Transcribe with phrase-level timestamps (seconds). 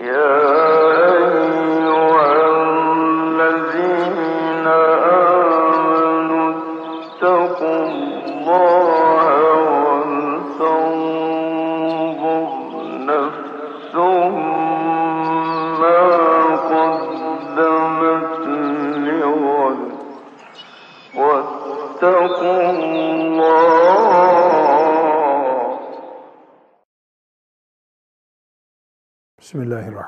[0.00, 0.57] Yeah.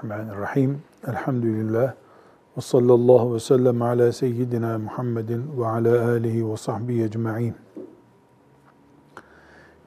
[0.00, 0.82] Bismillahirrahmanirrahim.
[1.06, 1.94] Elhamdülillah.
[2.56, 7.54] Ve sallallahu ve sellem ala seyyidina Muhammedin ve ala alihi ve sahbihi ecma'in.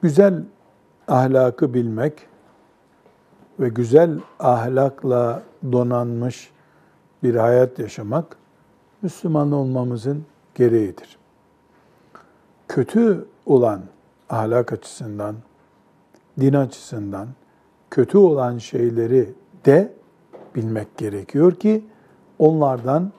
[0.02, 0.44] Güzel
[1.08, 2.26] ahlakı bilmek
[3.60, 5.42] ve güzel ahlakla
[5.72, 6.50] donanmış
[7.22, 8.36] bir hayat yaşamak
[9.02, 11.18] Müslüman olmamızın gereğidir.
[12.68, 13.82] Kötü olan
[14.30, 15.36] ahlak açısından,
[16.40, 17.28] din açısından
[17.90, 19.34] kötü olan şeyleri
[19.66, 20.03] de
[20.54, 21.84] bilmek gerekiyor ki
[22.38, 23.12] onlardan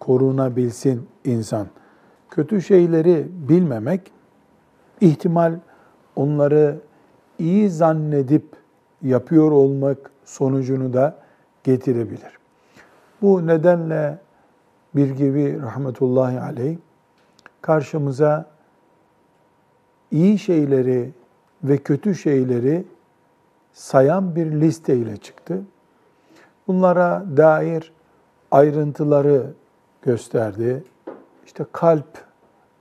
[0.00, 1.66] korunabilsin insan.
[2.30, 4.12] Kötü şeyleri bilmemek
[5.00, 5.54] ihtimal
[6.16, 6.78] onları
[7.38, 8.44] iyi zannedip
[9.02, 11.18] yapıyor olmak sonucunu da
[11.64, 12.38] getirebilir.
[13.22, 14.18] Bu nedenle
[14.96, 16.76] bir gibi rahmetullahi aleyh
[17.60, 18.46] karşımıza
[20.10, 21.10] iyi şeyleri
[21.64, 22.84] ve kötü şeyleri
[23.72, 25.62] sayan bir liste ile çıktı.
[26.68, 27.92] Bunlara dair
[28.50, 29.46] ayrıntıları
[30.02, 30.84] gösterdi.
[31.46, 32.24] İşte kalp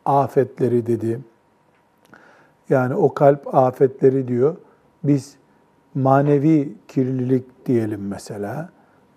[0.05, 1.19] afetleri dedi.
[2.69, 4.55] Yani o kalp afetleri diyor.
[5.03, 5.35] Biz
[5.95, 8.69] manevi kirlilik diyelim mesela.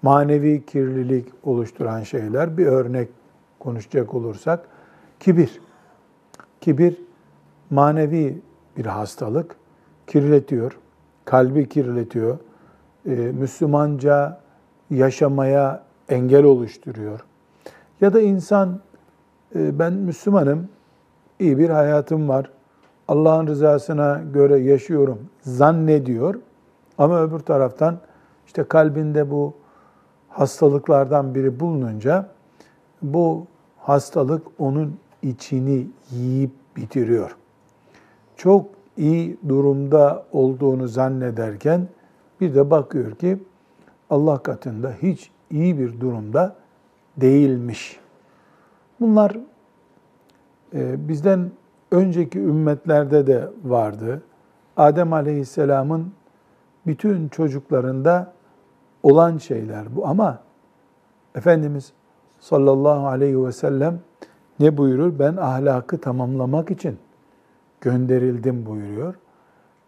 [0.02, 3.08] Manevi kirlilik oluşturan şeyler bir örnek
[3.58, 4.68] konuşacak olursak
[5.20, 5.60] kibir.
[6.60, 6.96] Kibir
[7.70, 8.42] manevi
[8.76, 9.56] bir hastalık.
[10.06, 10.78] Kirletiyor,
[11.24, 12.38] kalbi kirletiyor.
[13.06, 14.40] Ee, Müslümanca
[14.90, 17.20] yaşamaya engel oluşturuyor.
[18.00, 18.80] Ya da insan
[19.54, 20.68] e, ben Müslümanım,
[21.38, 22.50] iyi bir hayatım var,
[23.08, 26.34] Allah'ın rızasına göre yaşıyorum zannediyor.
[26.98, 27.98] Ama öbür taraftan
[28.46, 29.54] işte kalbinde bu
[30.28, 32.28] hastalıklardan biri bulununca
[33.02, 33.46] bu
[33.78, 37.36] hastalık onun içini yiyip bitiriyor.
[38.36, 38.66] Çok
[38.96, 41.88] iyi durumda olduğunu zannederken
[42.40, 43.38] bir de bakıyor ki
[44.10, 46.56] Allah katında hiç iyi bir durumda
[47.16, 48.00] değilmiş.
[49.00, 49.36] Bunlar
[50.74, 51.50] e, bizden
[51.90, 54.22] önceki ümmetlerde de vardı.
[54.76, 56.12] Adem Aleyhisselam'ın
[56.86, 58.32] bütün çocuklarında
[59.02, 60.38] olan şeyler bu ama
[61.34, 61.92] Efendimiz
[62.40, 64.00] sallallahu aleyhi ve sellem
[64.60, 65.18] ne buyurur?
[65.18, 66.98] Ben ahlakı tamamlamak için
[67.80, 69.14] gönderildim buyuruyor.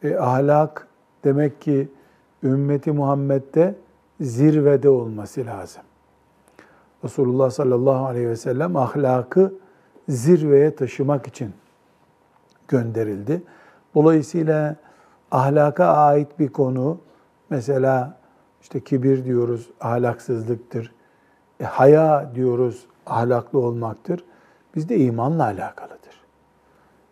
[0.03, 0.87] E, ahlak
[1.25, 1.89] demek ki
[2.43, 3.75] ümmeti Muhammed'de
[4.23, 5.83] zirvede olması lazım.
[7.05, 9.55] Resulullah sallallahu aleyhi ve sellem ahlakı
[10.09, 11.53] zirveye taşımak için
[12.69, 13.43] gönderildi.
[13.95, 14.77] Dolayısıyla
[15.31, 16.99] ahlaka ait bir konu
[17.51, 18.17] mesela
[18.63, 20.93] işte kibir diyoruz ahlaksızlıktır.
[21.61, 24.25] E, haya diyoruz ahlaklı olmaktır.
[24.75, 26.23] Bizde imanla alakalıdır.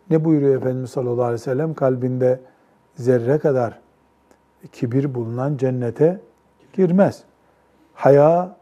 [0.09, 1.73] Ne buyuruyor Efendimiz sallallahu aleyhi ve sellem?
[1.73, 2.39] Kalbinde
[2.95, 3.79] zerre kadar
[4.71, 6.21] kibir bulunan cennete
[6.73, 7.23] girmez.
[7.93, 8.55] Haya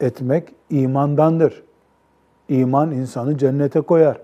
[0.00, 1.62] etmek imandandır.
[2.48, 4.20] İman insanı cennete koyar.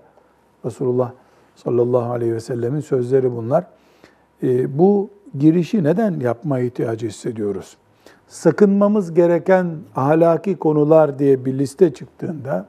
[0.65, 1.11] Resulullah
[1.55, 3.65] sallallahu aleyhi ve sellemin sözleri bunlar.
[4.43, 7.77] E, bu girişi neden yapma ihtiyacı hissediyoruz?
[8.27, 12.65] Sakınmamız gereken ahlaki konular diye bir liste çıktığında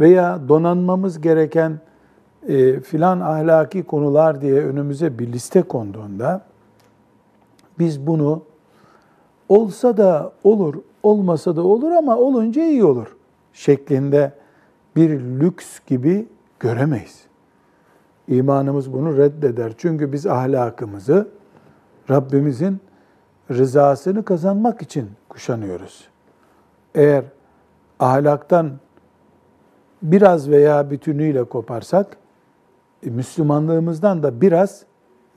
[0.00, 1.80] veya donanmamız gereken
[2.48, 6.44] e, filan ahlaki konular diye önümüze bir liste konduğunda
[7.78, 8.42] biz bunu
[9.50, 13.16] olsa da olur, olmasa da olur ama olunca iyi olur
[13.52, 14.32] şeklinde
[14.96, 16.28] bir lüks gibi
[16.60, 17.24] göremeyiz.
[18.28, 19.72] İmanımız bunu reddeder.
[19.78, 21.28] Çünkü biz ahlakımızı
[22.10, 22.80] Rabbimizin
[23.50, 26.08] rızasını kazanmak için kuşanıyoruz.
[26.94, 27.24] Eğer
[28.00, 28.72] ahlaktan
[30.02, 32.16] biraz veya bütünüyle koparsak,
[33.06, 34.84] e, Müslümanlığımızdan da biraz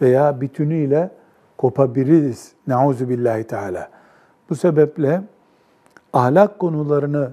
[0.02, 1.12] veya bütünüyle
[1.58, 2.52] kopabiliriz.
[2.68, 4.03] Nauzu billahi teala.
[4.54, 5.24] Bu sebeple
[6.14, 7.32] ahlak konularını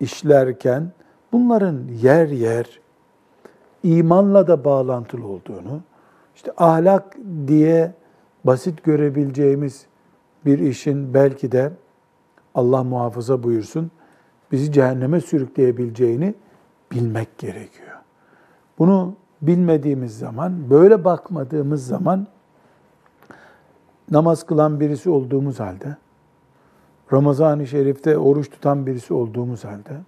[0.00, 0.92] işlerken
[1.32, 2.80] bunların yer yer
[3.82, 5.80] imanla da bağlantılı olduğunu,
[6.34, 7.16] işte ahlak
[7.46, 7.92] diye
[8.44, 9.86] basit görebileceğimiz
[10.46, 11.72] bir işin belki de
[12.54, 13.90] Allah muhafaza buyursun
[14.52, 16.34] bizi cehenneme sürükleyebileceğini
[16.92, 17.96] bilmek gerekiyor.
[18.78, 22.26] Bunu bilmediğimiz zaman, böyle bakmadığımız zaman
[24.10, 25.96] namaz kılan birisi olduğumuz halde,
[27.12, 30.00] Ramazan-ı Şerif'te oruç tutan birisi olduğumuz halde,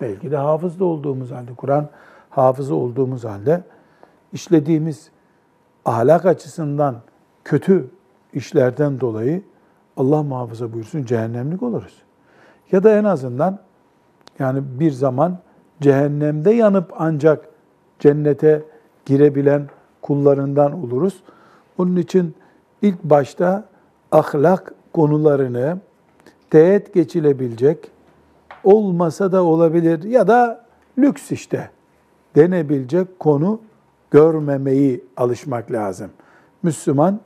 [0.00, 1.88] belki de hafız da olduğumuz halde, Kur'an
[2.30, 3.62] hafızı olduğumuz halde
[4.32, 5.10] işlediğimiz
[5.84, 6.96] ahlak açısından
[7.44, 7.90] kötü
[8.32, 9.42] işlerden dolayı
[9.96, 12.02] Allah muhafaza buyursun cehennemlik oluruz.
[12.72, 13.58] Ya da en azından
[14.38, 15.38] yani bir zaman
[15.80, 17.48] cehennemde yanıp ancak
[17.98, 18.62] cennete
[19.04, 19.68] girebilen
[20.02, 21.22] kullarından oluruz.
[21.78, 22.34] Onun için
[22.82, 23.64] ilk başta
[24.12, 25.78] ahlak konularını
[26.50, 27.90] teğet geçilebilecek,
[28.64, 30.66] olmasa da olabilir ya da
[30.98, 31.70] lüks işte
[32.36, 33.60] denebilecek konu
[34.10, 36.10] görmemeyi alışmak lazım.
[36.62, 37.20] Müslüman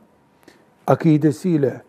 [0.87, 1.83] akidesiyle,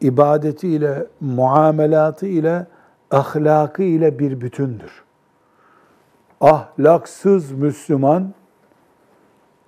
[0.00, 2.66] ibadetiyle, muamelatı ile,
[3.10, 5.02] ahlakı ile bir bütündür.
[6.40, 8.34] Ahlaksız Müslüman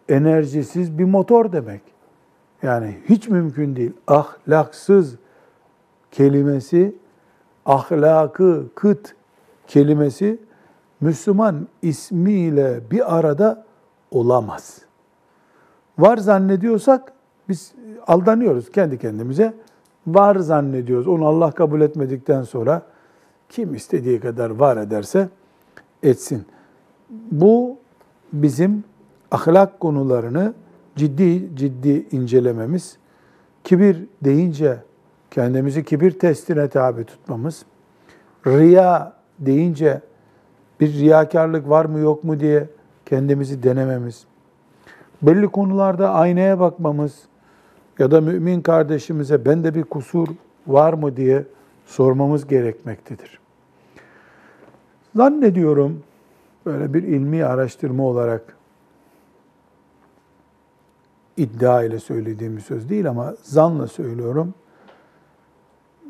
[0.08, 1.80] enerjisiz bir motor demek.
[2.62, 3.92] Yani hiç mümkün değil.
[4.06, 5.16] Ahlaksız
[6.14, 6.94] kelimesi,
[7.66, 9.14] ahlakı kıt
[9.66, 10.38] kelimesi
[11.00, 13.64] Müslüman ismiyle bir arada
[14.10, 14.80] olamaz.
[15.98, 17.12] Var zannediyorsak
[17.48, 17.72] biz
[18.06, 19.54] aldanıyoruz kendi kendimize.
[20.06, 21.08] Var zannediyoruz.
[21.08, 22.82] Onu Allah kabul etmedikten sonra
[23.48, 25.28] kim istediği kadar var ederse
[26.02, 26.46] etsin.
[27.10, 27.76] Bu
[28.32, 28.84] bizim
[29.30, 30.54] ahlak konularını
[30.96, 32.96] ciddi ciddi incelememiz,
[33.64, 34.78] kibir deyince
[35.34, 37.64] kendimizi kibir testine tabi tutmamız,
[38.46, 40.00] riya deyince
[40.80, 42.68] bir riyakarlık var mı yok mu diye
[43.06, 44.24] kendimizi denememiz,
[45.22, 47.22] belli konularda aynaya bakmamız
[47.98, 50.28] ya da mümin kardeşimize bende bir kusur
[50.66, 51.44] var mı diye
[51.86, 53.38] sormamız gerekmektedir.
[55.16, 56.02] Zannediyorum
[56.66, 58.56] böyle bir ilmi araştırma olarak
[61.36, 64.54] iddia ile söylediğim bir söz değil ama zanla söylüyorum.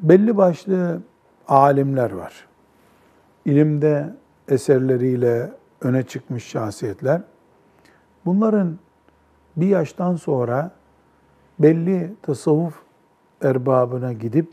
[0.02, 1.00] Belli başlı
[1.48, 2.46] alimler var.
[3.44, 4.14] İlimde
[4.48, 7.22] eserleriyle öne çıkmış şahsiyetler.
[8.24, 8.78] Bunların
[9.56, 10.70] bir yaştan sonra
[11.58, 12.82] belli tasavvuf
[13.42, 14.48] erbabına gidip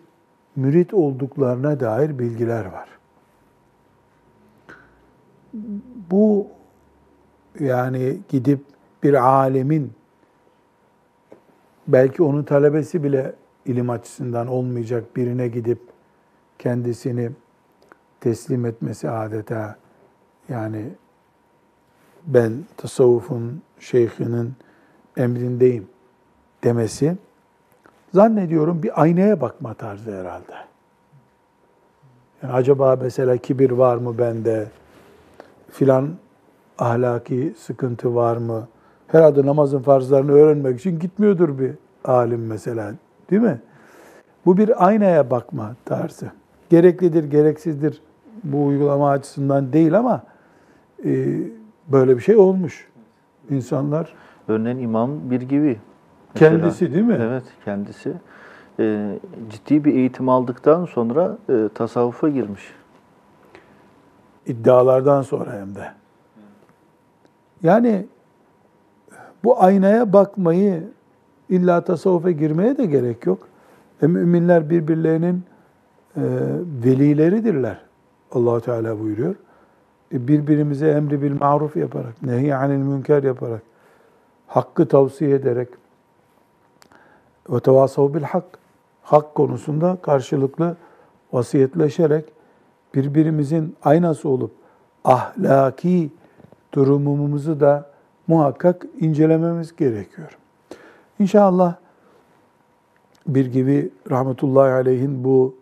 [0.56, 2.90] mürit olduklarına dair bilgiler var.
[6.12, 6.48] Bu
[7.60, 8.66] yani gidip
[9.04, 9.94] bir alemin
[11.88, 13.36] belki onun talebesi bile
[13.66, 15.80] ilim açısından olmayacak birine gidip
[16.60, 17.32] kendisini
[18.20, 19.76] teslim etmesi adeta
[20.50, 20.86] yani
[22.28, 24.54] ben tasavvufun şeyhinin
[25.18, 25.88] emrindeyim
[26.64, 27.18] demesi
[28.14, 30.54] zannediyorum bir aynaya bakma tarzı herhalde.
[32.44, 34.68] Yani acaba mesela kibir var mı bende?
[35.72, 36.10] Filan
[36.78, 38.68] ahlaki sıkıntı var mı?
[39.08, 41.72] Herhalde namazın farzlarını öğrenmek için gitmiyordur bir
[42.06, 42.94] alim mesela.
[43.32, 43.60] Değil mi?
[44.46, 46.32] Bu bir aynaya bakma tarzı.
[46.70, 48.02] Gereklidir, gereksizdir
[48.44, 50.24] bu uygulama açısından değil ama
[51.06, 51.40] e,
[51.88, 52.88] böyle bir şey olmuş.
[53.50, 54.14] İnsanlar
[54.48, 55.80] Örneğin İmam bir gibi.
[56.34, 56.52] Mesela.
[56.52, 57.18] kendisi değil mi?
[57.22, 58.14] Evet, kendisi.
[58.80, 59.20] Ee,
[59.50, 62.74] ciddi bir eğitim aldıktan sonra e, tasavvufa girmiş.
[64.46, 65.92] iddialardan sonra hem de.
[67.64, 68.06] Yani
[69.44, 70.84] bu aynaya bakmayı
[71.52, 73.48] illa tasavvufa girmeye de gerek yok.
[74.02, 75.44] E, müminler birbirlerinin
[76.18, 76.22] e,
[76.84, 77.82] velileridirler.
[78.32, 79.36] allah Teala buyuruyor.
[80.14, 83.62] E, birbirimize emri bil maruf yaparak, nehy anil münker yaparak,
[84.48, 85.70] hakkı tavsiye ederek
[87.50, 88.46] ve tevasav bil hak,
[89.04, 90.76] hak konusunda karşılıklı
[91.34, 92.26] vasiyetleşerek
[92.96, 94.52] birbirimizin aynası olup
[95.04, 96.12] ahlaki
[96.74, 97.90] durumumuzu da
[98.28, 100.38] muhakkak incelememiz gerekiyor.
[101.22, 101.76] İnşallah
[103.28, 105.56] bir gibi rahmetullahi aleyhin bu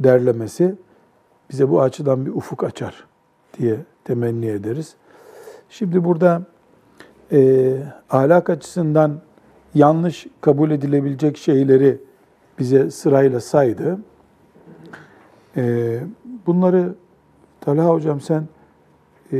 [0.00, 0.74] derlemesi
[1.50, 3.06] bize bu açıdan bir ufuk açar
[3.58, 4.94] diye temenni ederiz.
[5.68, 6.42] Şimdi burada
[7.32, 7.72] e,
[8.10, 9.20] ahlak açısından
[9.74, 11.98] yanlış kabul edilebilecek şeyleri
[12.58, 13.98] bize sırayla saydı.
[15.56, 16.00] E,
[16.46, 16.94] bunları
[17.60, 18.48] Talha Hocam sen
[19.32, 19.36] e,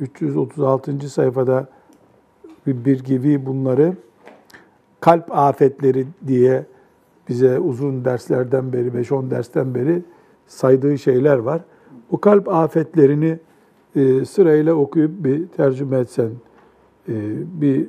[0.00, 1.10] 336.
[1.10, 1.66] sayfada
[2.66, 3.96] bir, bir gibi bunları
[5.06, 6.66] kalp afetleri diye
[7.28, 10.02] bize uzun derslerden beri, 5-10 dersten beri
[10.46, 11.60] saydığı şeyler var.
[12.10, 13.38] Bu kalp afetlerini
[13.96, 16.30] e, sırayla okuyup bir tercüme etsen,
[17.08, 17.14] e,
[17.60, 17.88] bir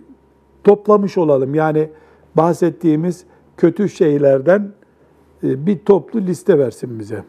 [0.64, 1.56] toplamış olalım.
[1.56, 1.90] Yani
[2.36, 3.24] bahsettiğimiz
[3.58, 4.72] kötü şeylerden
[5.44, 7.24] e, bir toplu liste versin bize.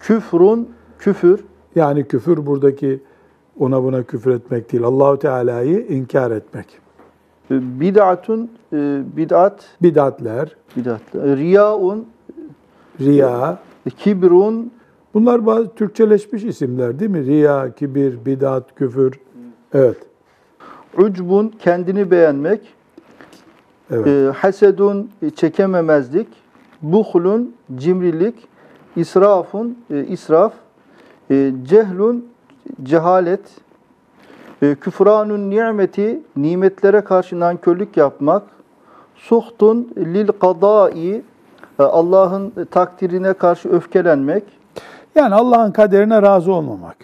[0.00, 0.68] Küfrun,
[0.98, 1.44] küfür,
[1.74, 3.00] Yani küfür buradaki
[3.58, 4.84] ona buna küfür etmek değil.
[4.84, 6.87] Allahu Teala'yı inkar etmek.
[7.50, 12.06] E, bid'atun, e, bid'at, Bidatler, bid'at, e, riyaun,
[13.00, 13.58] riya,
[13.98, 14.72] kibrun,
[15.14, 17.26] Bunlar bazı Türkçeleşmiş isimler değil mi?
[17.26, 19.20] Riya, kibir, bidat, küfür.
[19.74, 19.96] Evet.
[20.98, 22.60] ucbun kendini beğenmek,
[23.90, 24.06] Evet.
[24.06, 26.28] e, hasedun e, çekememezlik,
[26.82, 28.34] buhlun cimrilik,
[28.96, 30.52] israfun e, israf,
[31.30, 32.26] e, cehlun
[32.82, 33.40] cehalet,
[34.62, 38.42] e, küfranun nimeti nimetlere karşı nankörlük yapmak,
[39.16, 41.22] suhtun lil kadai
[41.78, 44.44] e, Allah'ın takdirine karşı öfkelenmek,
[45.14, 46.96] Yani Allah'ın kaderine razı olmamak.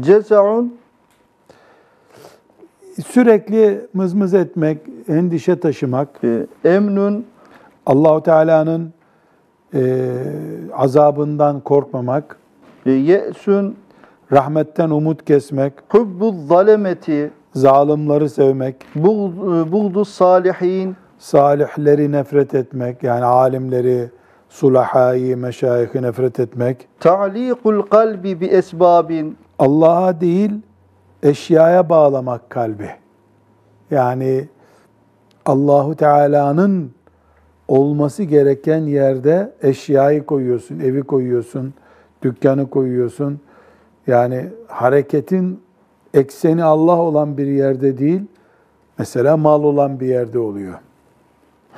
[0.00, 0.74] cezaun
[3.06, 7.26] Sürekli mızmız etmek, endişe taşımak, e, emnun
[7.86, 8.92] Allahu Teala'nın
[9.74, 10.08] e,
[10.72, 12.36] azabından korkmamak,
[12.86, 13.76] e, ye'sün
[14.32, 24.10] rahmetten umut kesmek, hubbu zalemeti zalimleri sevmek, buğd- buğdu salihin salihleri nefret etmek, yani alimleri,
[24.48, 30.50] sulahayı, meşayihi nefret etmek, ta'liqul kalbi bi esbabin Allah'a değil
[31.22, 32.90] eşyaya bağlamak kalbi.
[33.90, 34.48] Yani
[35.46, 36.90] Allahu Teala'nın
[37.68, 41.74] olması gereken yerde eşyayı koyuyorsun, evi koyuyorsun,
[42.22, 43.40] dükkanı koyuyorsun.
[44.06, 45.60] Yani hareketin
[46.14, 48.22] ekseni Allah olan bir yerde değil,
[48.98, 50.74] mesela mal olan bir yerde oluyor.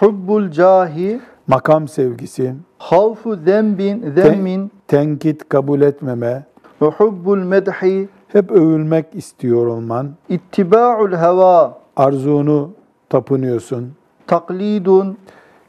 [0.00, 4.70] hubbul cahi Makam sevgisi, havfu zembin zemmin.
[4.88, 6.44] tenkit kabul etmeme,
[6.82, 11.82] ve hubbul medhi hep övülmek istiyor olman, ittiba'ul heva.
[11.96, 12.70] Arzunu
[13.08, 13.92] tapınıyorsun,
[14.26, 15.18] taklidun.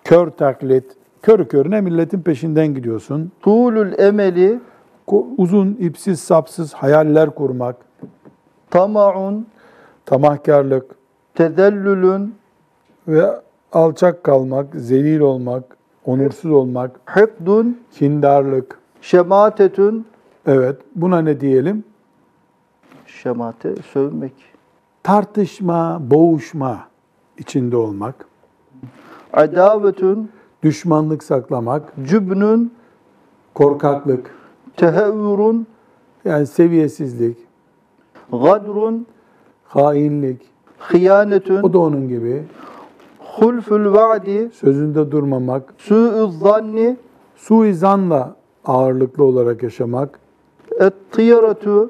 [0.04, 0.84] Kör taklit,
[1.22, 3.32] kör körüne milletin peşinden gidiyorsun.
[3.42, 4.60] tulul emeli
[5.38, 7.76] Uzun, ipsiz, sapsız hayaller kurmak,
[8.70, 9.48] tama'un.
[10.06, 10.96] Tamahkarlık.
[11.36, 12.36] Tezellülün
[13.08, 13.26] ve
[13.72, 18.80] alçak kalmak, zelil olmak, onursuz olmak, hıkdun kindarlık.
[19.02, 20.08] şematetün.
[20.46, 21.84] Evet, buna ne diyelim?
[23.06, 24.34] şemate sövmek.
[25.04, 26.88] Tartışma, boğuşma
[27.38, 28.26] içinde olmak,
[29.34, 30.32] adavetün
[30.64, 32.74] düşmanlık saklamak, cübnün.
[33.54, 34.36] Korkaklık,
[34.78, 35.68] tehevvürün
[36.26, 37.38] yani seviyesizlik,
[38.32, 39.08] gadrun
[39.66, 40.42] hainlik.
[40.80, 42.44] hıyanetün O da onun gibi.
[43.20, 46.98] hulful vaadi Sözünde durmamak, su'u zanni
[47.36, 50.20] suizanla ağırlıklı olarak yaşamak,
[50.80, 51.90] et-tiyaretu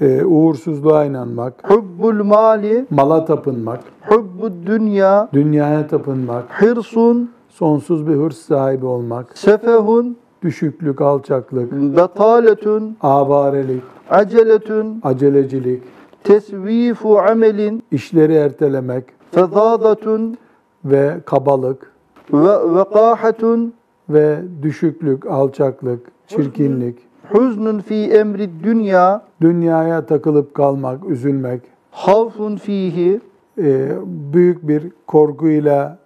[0.00, 8.36] e, uğursuzluğa inanmak, hubbul mali mala tapınmak, hubbud dünya dünyaya tapınmak, hırsun sonsuz bir hırs
[8.36, 15.00] sahibi olmak, sefehun düşüklük, alçaklık, betaletun avarelik, aceletun.
[15.02, 15.82] Acelecilik,
[16.24, 17.82] tesvifu amelin.
[17.90, 19.04] İşleri ertelemek.
[19.30, 20.36] Fezadatun.
[20.84, 21.92] Ve kabalık.
[22.32, 23.72] Ve vekahatun.
[24.10, 26.98] Ve düşüklük, alçaklık, çirkinlik,
[27.30, 29.22] huznun fi emri dünya.
[29.40, 33.20] Dünyaya takılıp kalmak, üzülmek, havfun fihi.
[33.58, 35.98] E, büyük bir korkuyla,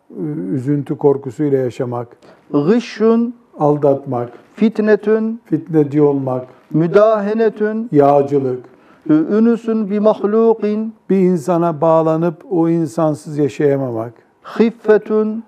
[0.53, 2.09] üzüntü korkusuyla yaşamak,
[2.53, 8.65] gışşun aldatmak, fitnetun fitneci olmak, müdahenetun yağcılık,
[9.09, 14.13] ünüsün bi mahlukin bir insana bağlanıp o insansız yaşayamamak,
[14.59, 15.45] hiffetun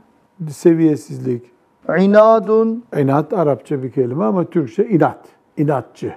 [0.50, 1.42] seviyesizlik,
[1.98, 2.84] inadun.
[2.98, 5.18] İnat Arapça bir kelime ama Türkçe inat,
[5.56, 6.14] inatçı.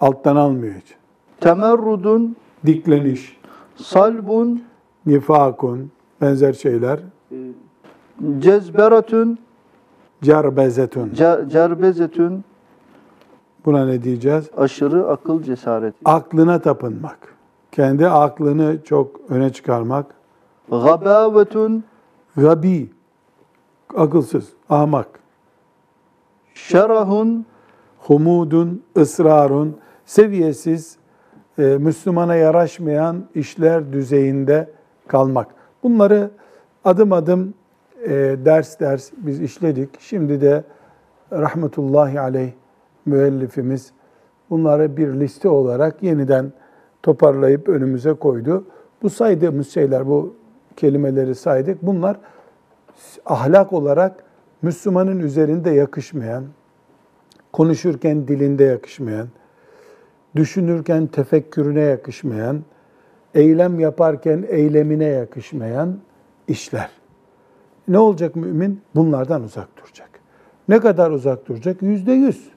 [0.00, 0.94] Alttan almıyor hiç.
[1.40, 3.36] temerrudun Dikleniş,
[3.76, 4.62] salbun.
[5.06, 5.90] Nifakun,
[6.20, 7.00] benzer şeyler,
[8.38, 9.38] cezberetun
[10.22, 11.10] cerbezetun.
[11.14, 12.44] ce- cerbezetun
[13.64, 14.50] Buna ne diyeceğiz?
[14.56, 17.18] aşırı akıl cesareti Aklına tapınmak.
[17.72, 20.06] Kendi aklını çok öne çıkarmak.
[20.70, 21.84] gabavetun
[22.36, 22.90] Gabi,
[23.96, 25.06] akılsız, ahmak.
[26.54, 27.46] şerahun
[27.98, 30.96] Humudun, ısrarun, seviyesiz,
[31.58, 34.70] e, Müslümana yaraşmayan işler düzeyinde
[35.08, 35.46] kalmak.
[35.82, 36.30] Bunları
[36.84, 37.54] adım adım
[38.04, 40.00] e, ders ders biz işledik.
[40.00, 40.64] Şimdi de
[41.32, 42.52] rahmetullahi aleyh
[43.06, 43.92] müellifimiz
[44.50, 46.52] bunları bir liste olarak yeniden
[47.02, 48.64] toparlayıp önümüze koydu.
[49.02, 50.34] Bu saydığımız şeyler, bu
[50.76, 51.82] kelimeleri saydık.
[51.82, 52.16] Bunlar
[53.26, 54.24] ahlak olarak
[54.62, 56.44] Müslümanın üzerinde yakışmayan,
[57.52, 59.28] konuşurken dilinde yakışmayan,
[60.36, 62.62] düşünürken tefekkürüne yakışmayan,
[63.34, 65.98] eylem yaparken eylemine yakışmayan
[66.48, 66.99] işler.
[67.90, 68.80] Ne olacak mümin?
[68.94, 70.10] Bunlardan uzak duracak.
[70.68, 71.82] Ne kadar uzak duracak?
[71.82, 72.48] Yüzde yüz.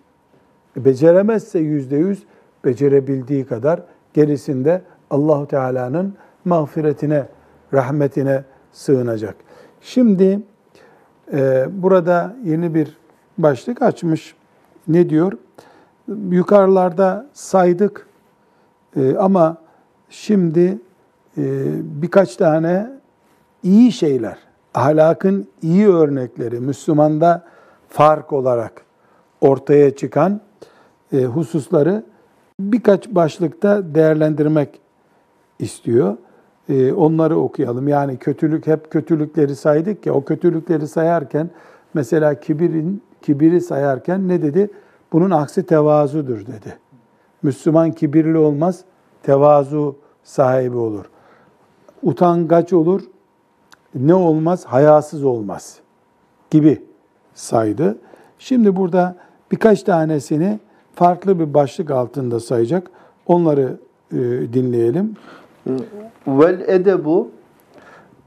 [0.77, 2.23] E, Beceremezse yüzde yüz,
[2.65, 6.13] becerebildiği kadar gerisinde Allahu Teala'nın
[6.45, 7.27] mağfiretine,
[7.73, 9.35] rahmetine sığınacak.
[9.81, 10.39] Şimdi
[11.33, 12.97] e, burada yeni bir
[13.37, 14.35] başlık açmış.
[14.87, 15.33] Ne diyor?
[16.29, 18.07] Yukarılarda saydık
[18.95, 19.57] e, ama
[20.09, 20.77] şimdi
[21.37, 21.43] e,
[22.01, 22.89] birkaç tane
[23.63, 24.37] iyi şeyler,
[24.73, 27.43] ahlakın iyi örnekleri, Müslümanda
[27.89, 28.81] fark olarak
[29.41, 30.41] ortaya çıkan
[31.13, 32.03] e, hususları
[32.59, 34.79] birkaç başlıkta değerlendirmek
[35.59, 36.17] istiyor.
[36.69, 37.87] E, onları okuyalım.
[37.87, 41.49] Yani kötülük hep kötülükleri saydık ya o kötülükleri sayarken
[41.93, 44.69] mesela kibirin kibiri sayarken ne dedi?
[45.13, 46.77] Bunun aksi tevazudur dedi.
[47.43, 48.81] Müslüman kibirli olmaz,
[49.23, 51.05] tevazu sahibi olur.
[52.03, 53.01] Utangaç olur,
[53.95, 54.65] ne olmaz?
[54.65, 55.79] Hayasız olmaz
[56.51, 56.83] gibi
[57.33, 57.97] saydı.
[58.39, 59.15] Şimdi burada
[59.51, 60.59] birkaç tanesini
[60.95, 62.87] farklı bir başlık altında sayacak.
[63.27, 63.77] Onları
[64.11, 64.17] e,
[64.53, 65.15] dinleyelim.
[66.27, 67.29] Vel edebu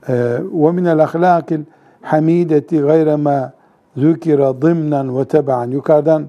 [0.08, 1.60] ve min el ahlakil
[2.02, 3.52] hamideti gayre ma
[3.96, 6.26] zükira zımnen ve tebaen yukarıdan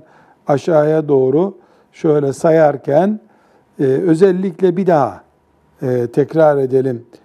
[0.47, 1.57] aşağıya doğru
[1.91, 3.19] şöyle sayarken
[3.79, 5.21] e, özellikle bir daha
[5.81, 7.17] e, tekrar edelim e,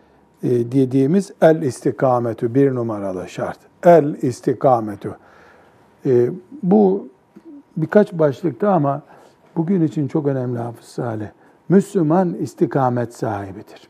[0.43, 3.59] dediğimiz el istikametü bir numaralı şart.
[3.85, 5.17] El istikametü.
[6.07, 6.31] E,
[6.63, 7.09] bu
[7.77, 9.03] birkaç başlıkta ama
[9.57, 11.27] bugün için çok önemli Hafız Salih.
[11.69, 13.89] Müslüman istikamet sahibidir.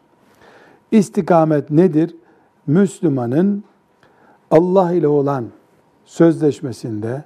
[0.91, 2.17] İstikamet nedir?
[2.67, 3.65] Müslümanın
[4.51, 5.45] Allah ile olan
[6.05, 7.25] sözleşmesinde,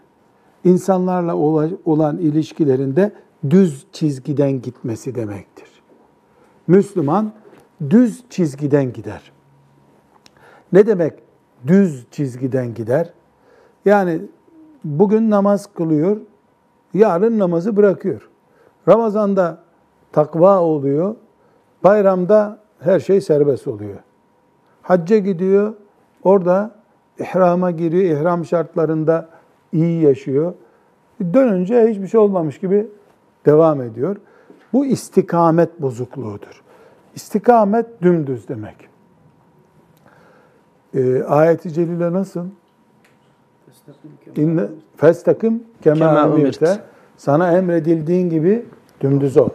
[0.64, 1.36] insanlarla
[1.84, 3.12] olan ilişkilerinde
[3.50, 5.68] düz çizgiden gitmesi demektir.
[6.66, 7.32] Müslüman
[7.90, 9.32] düz çizgiden gider.
[10.72, 11.12] Ne demek
[11.66, 13.12] düz çizgiden gider?
[13.84, 14.20] Yani
[14.84, 16.16] bugün namaz kılıyor,
[16.94, 18.28] yarın namazı bırakıyor.
[18.88, 19.58] Ramazanda
[20.12, 21.14] takva oluyor,
[21.84, 23.98] bayramda her şey serbest oluyor.
[24.82, 25.74] Hacca gidiyor,
[26.22, 26.70] orada
[27.18, 29.28] ihrama giriyor, ihram şartlarında
[29.72, 30.54] iyi yaşıyor.
[31.20, 32.86] Dönünce hiçbir şey olmamış gibi
[33.46, 34.16] devam ediyor.
[34.72, 36.65] Bu istikamet bozukluğudur.
[37.16, 38.76] İstikamet dümdüz demek.
[40.94, 42.44] Ee, ayet-i celile nasıl?
[44.36, 44.62] İnne
[44.96, 46.80] festakım kema umirte.
[47.16, 48.66] Sana emredildiğin gibi
[49.00, 49.48] dümdüz ol.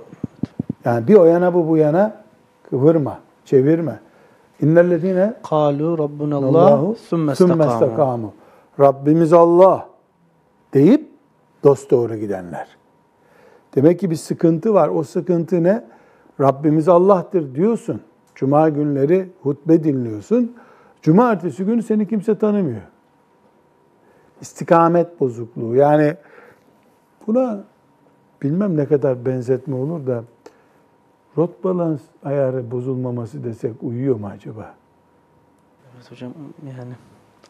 [0.86, 2.24] Yani bir o yana bu bu yana
[2.69, 4.00] kıvırma, çevirme.
[4.62, 8.34] İnnellezine kalu rabbunallah sümme istakamu.
[8.80, 9.88] Rabbimiz Allah
[10.74, 11.10] deyip
[11.63, 12.67] dost doğru gidenler.
[13.76, 14.88] Demek ki bir sıkıntı var.
[14.88, 15.84] O sıkıntı ne?
[16.42, 18.02] Rabbimiz Allah'tır diyorsun.
[18.36, 20.56] Cuma günleri hutbe dinliyorsun.
[21.02, 22.82] Cumartesi günü seni kimse tanımıyor.
[24.42, 25.76] İstikamet bozukluğu.
[25.76, 26.16] Yani
[27.28, 27.64] buna
[28.42, 30.24] bilmem ne kadar benzetme olur da
[31.38, 34.74] rot balans ayarı bozulmaması desek uyuyor mu acaba?
[35.96, 36.32] Evet hocam
[36.68, 36.94] yani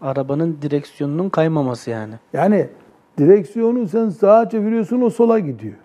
[0.01, 2.13] arabanın direksiyonunun kaymaması yani.
[2.33, 2.69] Yani
[3.17, 5.77] direksiyonu sen sağa çeviriyorsun o sola gidiyor.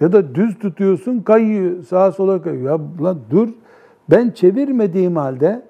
[0.00, 2.80] Ya da düz tutuyorsun kayıyor sağa sola kayıyor.
[2.80, 3.48] Ya lan dur
[4.10, 5.62] ben çevirmediğim halde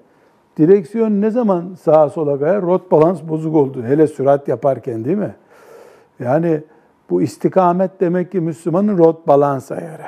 [0.57, 2.61] direksiyon ne zaman sağa sola kayar?
[2.61, 3.83] Rot balans bozuk oldu.
[3.83, 5.35] Hele sürat yaparken değil mi?
[6.19, 6.61] Yani
[7.09, 10.05] bu istikamet demek ki Müslümanın rot balans ayarı.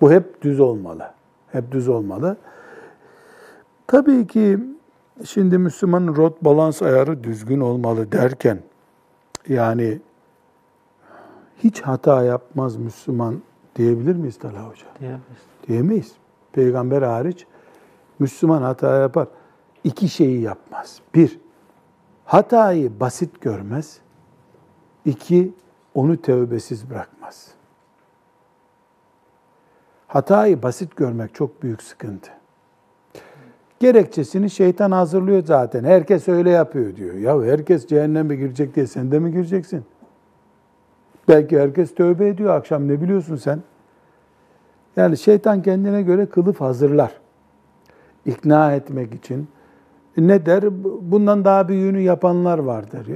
[0.00, 1.10] Bu hep düz olmalı.
[1.52, 2.36] Hep düz olmalı.
[3.86, 4.58] Tabii ki
[5.24, 8.58] şimdi Müslümanın rot balans ayarı düzgün olmalı derken
[9.48, 10.00] yani
[11.64, 13.42] hiç hata yapmaz Müslüman
[13.76, 14.86] diyebilir miyiz Talha Hoca?
[15.00, 15.42] Diyemeyiz.
[15.68, 16.12] Diyemeyiz.
[16.52, 17.46] Peygamber hariç
[18.18, 19.28] Müslüman hata yapar.
[19.84, 21.00] İki şeyi yapmaz.
[21.14, 21.38] Bir,
[22.24, 23.98] hatayı basit görmez.
[25.04, 25.54] İki,
[25.94, 27.48] onu tevbesiz bırakmaz.
[30.06, 32.30] Hatayı basit görmek çok büyük sıkıntı.
[33.80, 35.84] Gerekçesini şeytan hazırlıyor zaten.
[35.84, 37.14] Herkes öyle yapıyor diyor.
[37.14, 39.84] Ya herkes cehenneme girecek diye sen de mi gireceksin?
[41.28, 43.62] Belki herkes tövbe ediyor akşam ne biliyorsun sen?
[44.96, 47.12] Yani şeytan kendine göre kılıf hazırlar.
[48.26, 49.48] İkna etmek için.
[50.16, 50.84] Ne der?
[51.10, 53.06] Bundan daha büyüğünü yapanlar vardır.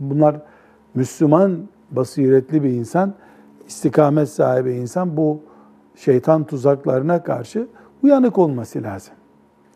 [0.00, 0.36] Bunlar
[0.94, 3.14] Müslüman, basiretli bir insan,
[3.66, 5.40] istikamet sahibi insan bu
[5.96, 7.68] şeytan tuzaklarına karşı
[8.02, 9.14] uyanık olması lazım.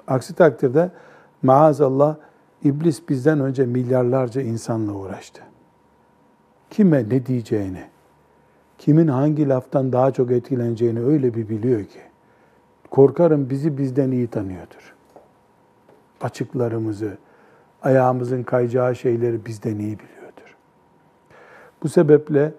[0.06, 0.90] Aksi takdirde
[1.42, 2.16] maazallah
[2.64, 5.42] iblis bizden önce milyarlarca insanla uğraştı.
[6.70, 7.85] Kime ne diyeceğini,
[8.79, 12.00] kimin hangi laftan daha çok etkileneceğini öyle bir biliyor ki.
[12.90, 14.94] Korkarım bizi bizden iyi tanıyordur.
[16.20, 17.18] Açıklarımızı,
[17.83, 20.57] ayağımızın kayacağı şeyleri bizden iyi biliyordur.
[21.83, 22.52] Bu sebeple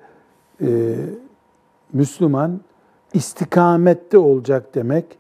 [0.62, 0.96] e,
[1.93, 2.62] Müslüman
[3.13, 5.17] istikamette olacak demek,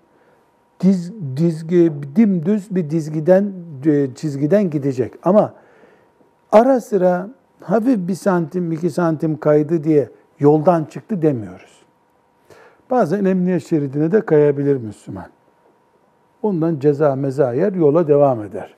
[0.79, 3.53] diz, dizgi, dimdüz bir dizgiden,
[3.85, 5.13] e, çizgiden gidecek.
[5.23, 5.53] Ama
[6.51, 7.29] ara sıra
[7.61, 11.77] hafif bir santim, iki santim kaydı diye yoldan çıktı demiyoruz.
[12.89, 15.27] Bazen emniyet şeridine de kayabilir Müslüman.
[16.41, 18.75] Ondan ceza meza yer, yola devam eder.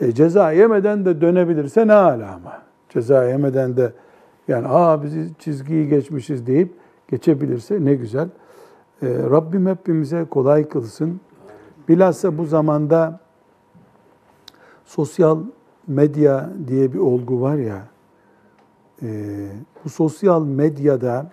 [0.00, 2.62] E, ceza yemeden de dönebilirse ne hala ama.
[2.88, 3.92] Ceza yemeden de
[4.48, 6.74] yani aa biz çizgiyi geçmişiz deyip
[7.08, 8.28] geçebilirse ne güzel.
[9.02, 11.20] E, Rabbim hepimize kolay kılsın.
[11.88, 13.20] Bilhassa bu zamanda
[14.84, 15.38] sosyal
[15.86, 17.82] medya diye bir olgu var ya,
[19.02, 19.48] e,
[19.84, 21.30] bu sosyal medyada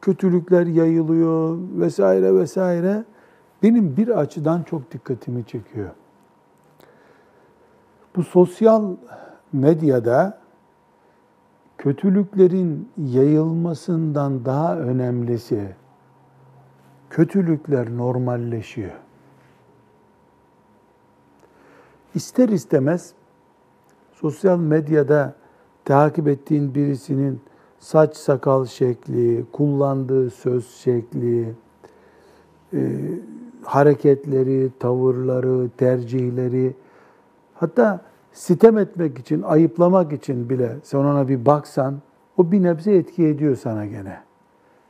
[0.00, 3.04] kötülükler yayılıyor vesaire vesaire.
[3.62, 5.90] Benim bir açıdan çok dikkatimi çekiyor.
[8.16, 8.96] Bu sosyal
[9.52, 10.38] medyada
[11.78, 15.74] kötülüklerin yayılmasından daha önemlisi
[17.10, 18.92] kötülükler normalleşiyor.
[22.14, 23.12] İster istemez
[24.12, 25.34] sosyal medyada
[25.84, 27.40] takip ettiğin birisinin
[27.78, 31.54] saç sakal şekli, kullandığı söz şekli,
[32.72, 32.80] e,
[33.62, 36.74] hareketleri, tavırları, tercihleri,
[37.54, 38.00] hatta
[38.32, 41.94] sitem etmek için, ayıplamak için bile sen ona bir baksan,
[42.36, 44.18] o bir nebze etki ediyor sana gene.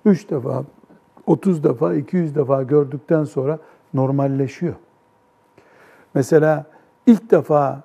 [0.05, 0.65] Üç defa,
[1.27, 3.59] otuz defa, iki yüz defa gördükten sonra
[3.95, 4.75] normalleşiyor.
[6.15, 6.67] Mesela
[7.07, 7.83] ilk defa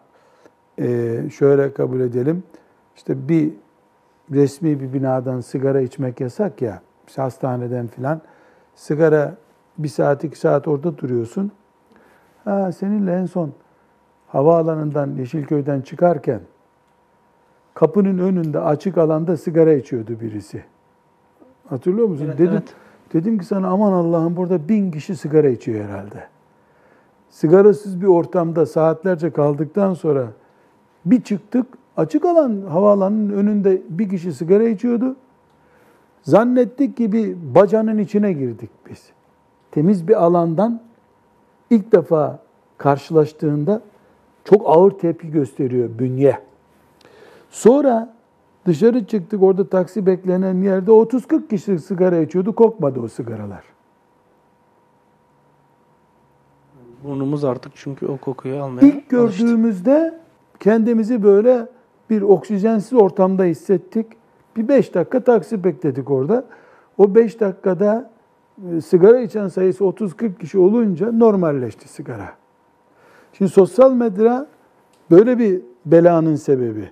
[0.80, 2.44] e, şöyle kabul edelim,
[2.96, 3.54] işte bir
[4.32, 8.22] resmi bir binadan sigara içmek yasak ya, işte hastaneden filan,
[8.76, 9.36] sigara
[9.78, 11.52] bir saat, iki saat orada duruyorsun.
[12.44, 13.52] Ha, seninle en son
[14.28, 16.40] havaalanından Yeşilköy'den çıkarken
[17.74, 20.64] kapının önünde açık alanda sigara içiyordu birisi.
[21.70, 22.26] Hatırlıyor musun?
[22.26, 22.74] Evet, dedim, evet.
[23.14, 26.28] dedim ki sana aman Allah'ım burada bin kişi sigara içiyor herhalde.
[27.30, 30.28] Sigarasız bir ortamda saatlerce kaldıktan sonra
[31.06, 31.66] bir çıktık
[31.98, 35.16] açık alan havaalanının önünde bir kişi sigara içiyordu.
[36.22, 39.10] Zannettik ki bir bacanın içine girdik biz.
[39.72, 40.82] Temiz bir alandan
[41.70, 42.40] ilk defa
[42.78, 43.82] karşılaştığında
[44.44, 46.40] çok ağır tepki gösteriyor bünye.
[47.50, 48.14] Sonra
[48.66, 52.56] dışarı çıktık orada taksi beklenen yerde 30-40 kişi sigara içiyordu.
[52.56, 53.64] Kokmadı o sigaralar.
[57.04, 59.10] Burnumuz artık çünkü o kokuyu almaya İlk alıştı.
[59.10, 60.20] gördüğümüzde
[60.60, 61.68] kendimizi böyle
[62.10, 64.06] bir oksijensiz ortamda hissettik.
[64.58, 66.46] Bir beş dakika taksi bekledik orada.
[66.98, 68.12] O beş dakikada
[68.72, 72.30] e, sigara içen sayısı 30-40 kişi olunca normalleşti sigara.
[73.34, 74.48] Şimdi sosyal medya
[75.12, 76.90] böyle bir belanın sebebi.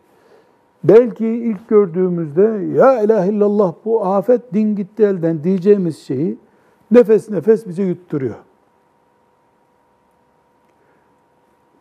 [0.84, 2.42] Belki ilk gördüğümüzde
[2.76, 6.38] ya ilahe illallah bu afet din gitti elden diyeceğimiz şeyi
[6.92, 8.36] nefes nefes bize yutturuyor.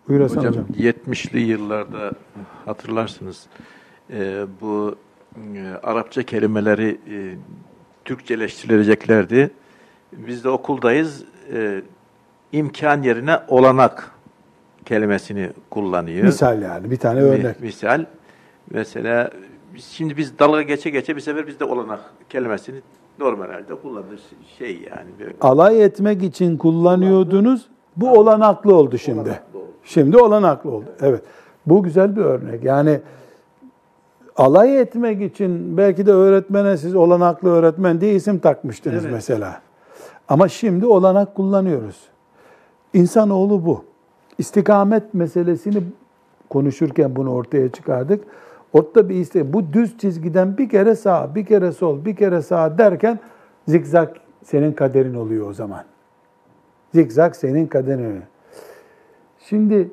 [0.09, 0.67] Buyur Hasan Hocam, hocam.
[0.79, 2.12] 70'li yıllarda
[2.64, 3.47] hatırlarsınız
[4.11, 4.95] e, bu
[5.55, 7.35] e, Arapça kelimeleri e,
[8.05, 9.51] Türkçeleştirileceklerdi.
[10.12, 11.25] Biz de okuldayız.
[11.53, 11.83] E,
[12.53, 14.11] imkan yerine olanak
[14.85, 16.25] kelimesini kullanıyor.
[16.25, 17.61] Misal yani bir tane Mi- örnek.
[17.61, 18.05] Misal.
[18.71, 19.31] Mesela
[19.79, 22.77] şimdi biz dalga geçe geçe bir sefer biz de olanak kelimesini
[23.19, 24.23] normal halde kullanırız.
[24.59, 25.11] Şey yani.
[25.21, 25.35] Böyle.
[25.40, 27.69] Alay etmek için kullanıyordunuz.
[27.97, 29.21] Bu olanaklı oldu şimdi.
[29.21, 29.63] Olanaklı oldu.
[29.85, 30.87] Şimdi olanaklı oldu.
[31.01, 31.23] Evet.
[31.66, 32.64] Bu güzel bir örnek.
[32.64, 33.01] Yani
[34.37, 39.14] alay etmek için belki de öğretmene siz olanaklı öğretmen diye isim takmıştınız Evet.
[39.14, 39.61] mesela.
[40.29, 42.01] Ama şimdi olanak kullanıyoruz.
[42.94, 43.85] İnsanoğlu bu.
[44.38, 45.83] İstikamet meselesini
[46.51, 48.25] konuşurken bunu ortaya çıkardık.
[48.73, 52.79] Ortada bir iste bu düz çizgiden bir kere sağ, bir kere sol, bir kere sağ
[52.79, 53.18] derken
[53.68, 55.85] zikzak senin kaderin oluyor o zaman.
[56.94, 58.23] Zikzak senin kaderin.
[59.48, 59.90] Şimdi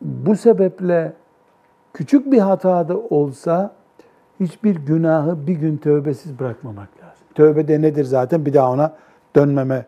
[0.00, 1.12] bu sebeple
[1.92, 3.74] küçük bir hata da olsa
[4.40, 7.26] hiçbir günahı bir gün tövbesiz bırakmamak lazım.
[7.34, 8.46] Tövbe de nedir zaten?
[8.46, 8.94] Bir daha ona
[9.36, 9.86] dönmeme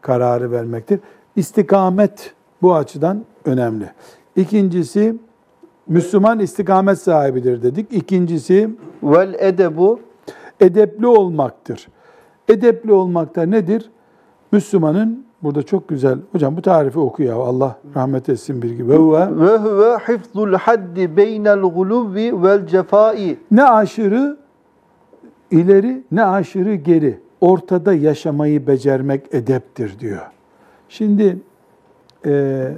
[0.00, 1.00] kararı vermektir.
[1.36, 3.90] İstikamet bu açıdan önemli.
[4.36, 5.16] İkincisi
[5.86, 7.92] Müslüman istikamet sahibidir dedik.
[7.92, 8.70] İkincisi
[9.02, 10.00] Vel edebu
[10.60, 11.88] edepli olmaktır.
[12.48, 13.90] Edepli olmak da nedir?
[14.52, 16.18] Müslümanın burada çok güzel.
[16.32, 17.34] Hocam bu tarifi oku ya.
[17.34, 18.88] Allah rahmet etsin bir gibi.
[18.88, 23.38] Ve huve ve huve hifzul haddi beynel gulubi vel cefai.
[23.50, 24.36] ne aşırı
[25.50, 27.20] ileri ne aşırı geri.
[27.40, 30.22] Ortada yaşamayı becermek edeptir diyor.
[30.88, 31.38] Şimdi
[32.26, 32.72] e,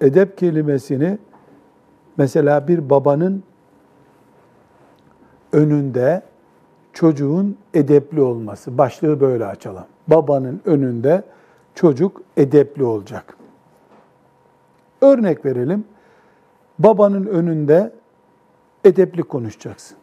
[0.00, 1.18] edep kelimesini
[2.16, 3.42] mesela bir babanın
[5.52, 6.22] önünde
[6.92, 8.78] çocuğun edepli olması.
[8.78, 9.84] Başlığı böyle açalım.
[10.08, 11.22] Babanın önünde
[11.74, 13.36] çocuk edepli olacak.
[15.00, 15.84] Örnek verelim.
[16.78, 17.92] Babanın önünde
[18.84, 19.96] edepli konuşacaksın.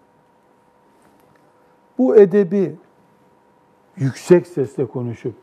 [1.97, 2.75] Bu edebi
[3.97, 5.35] yüksek sesle konuşup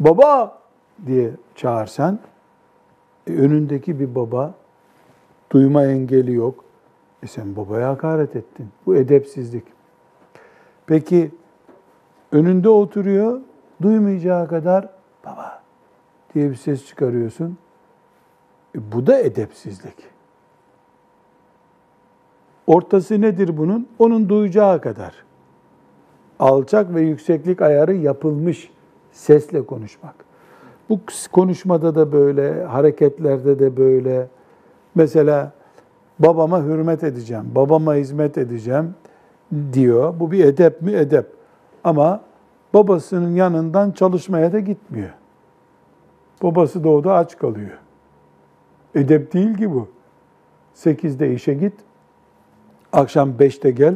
[0.00, 0.58] baba
[1.06, 2.18] diye çağırsan
[3.26, 4.54] e, önündeki bir baba
[5.52, 6.64] duyma engeli yok.
[7.22, 8.68] E sen babaya hakaret ettin.
[8.86, 9.64] Bu edepsizlik.
[10.86, 11.30] Peki
[12.32, 13.40] önünde oturuyor,
[13.82, 14.88] duymayacağı kadar
[15.24, 15.62] baba
[16.34, 17.58] diye bir ses çıkarıyorsun.
[18.76, 19.96] E bu da edepsizlik.
[22.66, 23.88] Ortası nedir bunun?
[23.98, 25.24] Onun duyacağı kadar.
[26.38, 28.70] Alçak ve yükseklik ayarı yapılmış
[29.12, 30.14] sesle konuşmak.
[30.88, 31.00] Bu
[31.32, 34.28] konuşmada da böyle, hareketlerde de böyle.
[34.94, 35.52] Mesela
[36.18, 38.94] babama hürmet edeceğim, babama hizmet edeceğim
[39.72, 40.14] diyor.
[40.20, 40.92] Bu bir edep mi?
[40.92, 41.26] Edep.
[41.84, 42.20] Ama
[42.76, 45.10] babasının yanından çalışmaya da gitmiyor.
[46.42, 47.78] Babası da o da aç kalıyor.
[48.94, 49.88] Edep değil ki bu.
[50.74, 51.72] Sekizde işe git,
[52.92, 53.94] akşam beşte gel,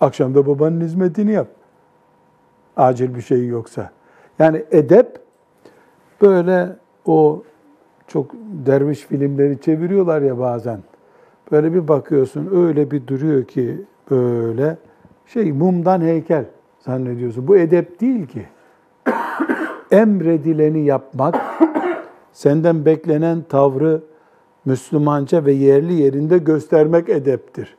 [0.00, 1.48] akşam da babanın hizmetini yap.
[2.76, 3.90] Acil bir şey yoksa.
[4.38, 5.20] Yani edep
[6.22, 6.76] böyle
[7.06, 7.42] o
[8.06, 8.30] çok
[8.66, 10.80] derviş filmleri çeviriyorlar ya bazen.
[11.52, 14.76] Böyle bir bakıyorsun öyle bir duruyor ki böyle
[15.26, 16.44] şey mumdan heykel
[16.88, 17.48] zannediyorsun.
[17.48, 18.46] Bu edep değil ki.
[19.90, 21.34] Emredileni yapmak,
[22.32, 24.00] senden beklenen tavrı
[24.64, 27.76] Müslümanca ve yerli yerinde göstermek edeptir.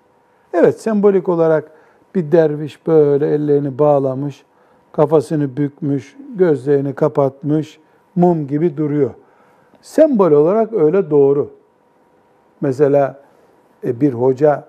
[0.54, 1.72] Evet sembolik olarak
[2.15, 4.43] bir derviş böyle ellerini bağlamış,
[4.91, 7.80] kafasını bükmüş, gözlerini kapatmış,
[8.15, 9.12] mum gibi duruyor.
[9.82, 11.52] Sembol olarak öyle doğru.
[12.62, 13.22] Mesela
[13.84, 14.65] e, bir hoca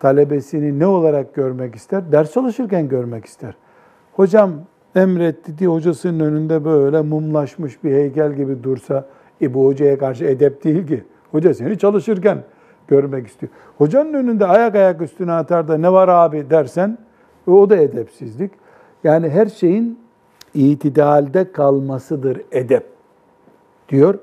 [0.00, 2.12] talebesini ne olarak görmek ister?
[2.12, 3.54] Ders çalışırken görmek ister.
[4.12, 4.50] Hocam
[4.94, 9.06] emretti diye hocasının önünde böyle mumlaşmış bir heykel gibi dursa,
[9.42, 11.04] e bu hocaya karşı edep değil ki.
[11.30, 12.38] Hoca seni çalışırken
[12.88, 13.52] görmek istiyor.
[13.78, 16.98] Hocanın önünde ayak ayak üstüne atar da ne var abi dersen
[17.46, 18.50] o da edepsizlik.
[19.04, 19.98] Yani her şeyin
[20.54, 22.86] itidalde kalmasıdır edep
[23.88, 24.18] diyor.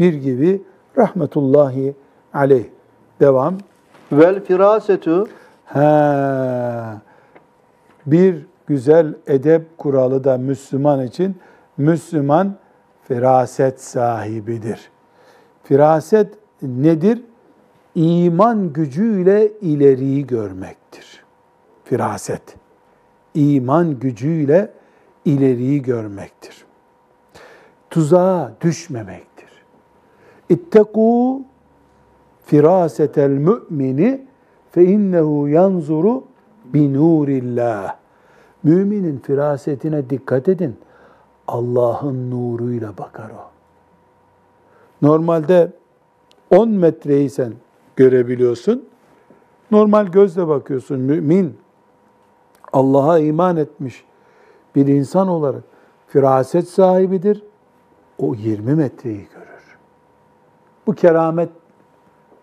[0.00, 0.62] Bir gibi
[0.98, 1.94] rahmetullahi
[2.34, 2.64] aleyh.
[3.20, 3.54] Devam.
[4.12, 5.28] Vel firasetu
[5.64, 7.02] Ha,
[8.06, 11.36] bir güzel edep kuralı da Müslüman için
[11.76, 12.56] Müslüman
[13.02, 14.90] firaset sahibidir.
[15.62, 17.22] Firaset nedir?
[17.94, 21.24] İman gücüyle ileriyi görmektir.
[21.84, 22.42] Firaset.
[23.34, 24.72] İman gücüyle
[25.24, 26.64] ileriyi görmektir.
[27.90, 29.50] Tuzağa düşmemektir.
[30.50, 31.42] İttekû
[32.44, 34.26] firasetel mümini
[34.70, 36.24] fe innehu yanzuru
[36.64, 37.99] bi nurillah.
[38.62, 40.76] Müminin firasetine dikkat edin.
[41.48, 43.50] Allah'ın nuruyla bakar o.
[45.02, 45.72] Normalde
[46.50, 47.52] 10 metreyi sen
[47.96, 48.88] görebiliyorsun.
[49.70, 51.00] Normal gözle bakıyorsun.
[51.00, 51.58] Mümin
[52.72, 54.04] Allah'a iman etmiş
[54.74, 55.62] bir insan olarak
[56.06, 57.42] firaset sahibidir.
[58.18, 59.78] O 20 metreyi görür.
[60.86, 61.48] Bu keramet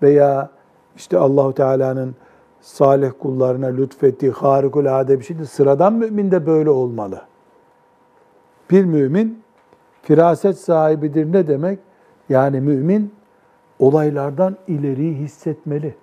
[0.02, 0.50] veya
[0.96, 2.16] işte Allahu Teala'nın
[2.68, 5.46] salih kullarına lütfettiği harikulade bir şeydir.
[5.46, 7.22] Sıradan mümin de böyle olmalı.
[8.72, 9.44] Bir mümin
[10.02, 11.80] firaset sahibidir ne demek?
[12.30, 13.14] Yani mümin
[13.80, 15.96] olaylardan ileriyi hissetmeli.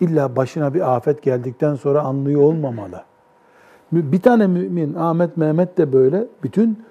[0.00, 3.04] İlla başına bir afet geldikten sonra anlıyor olmamalı.
[3.92, 6.84] Bir tane mümin, Ahmet Mehmet de böyle, bütün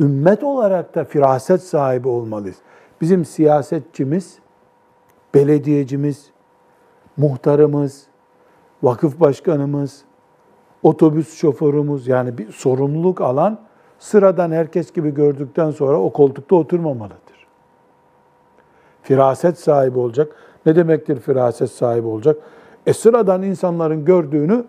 [0.00, 2.56] ümmet olarak da firaset sahibi olmalıyız.
[3.00, 4.38] Bizim siyasetçimiz,
[5.34, 6.30] belediyecimiz,
[7.16, 8.08] muhtarımız,
[8.82, 10.02] vakıf başkanımız,
[10.82, 13.58] otobüs şoförümüz yani bir sorumluluk alan
[13.98, 17.46] sıradan herkes gibi gördükten sonra o koltukta oturmamalıdır.
[19.02, 20.32] Firaset sahibi olacak.
[20.66, 22.36] Ne demektir firaset sahibi olacak?
[22.86, 24.64] E sıradan insanların gördüğünü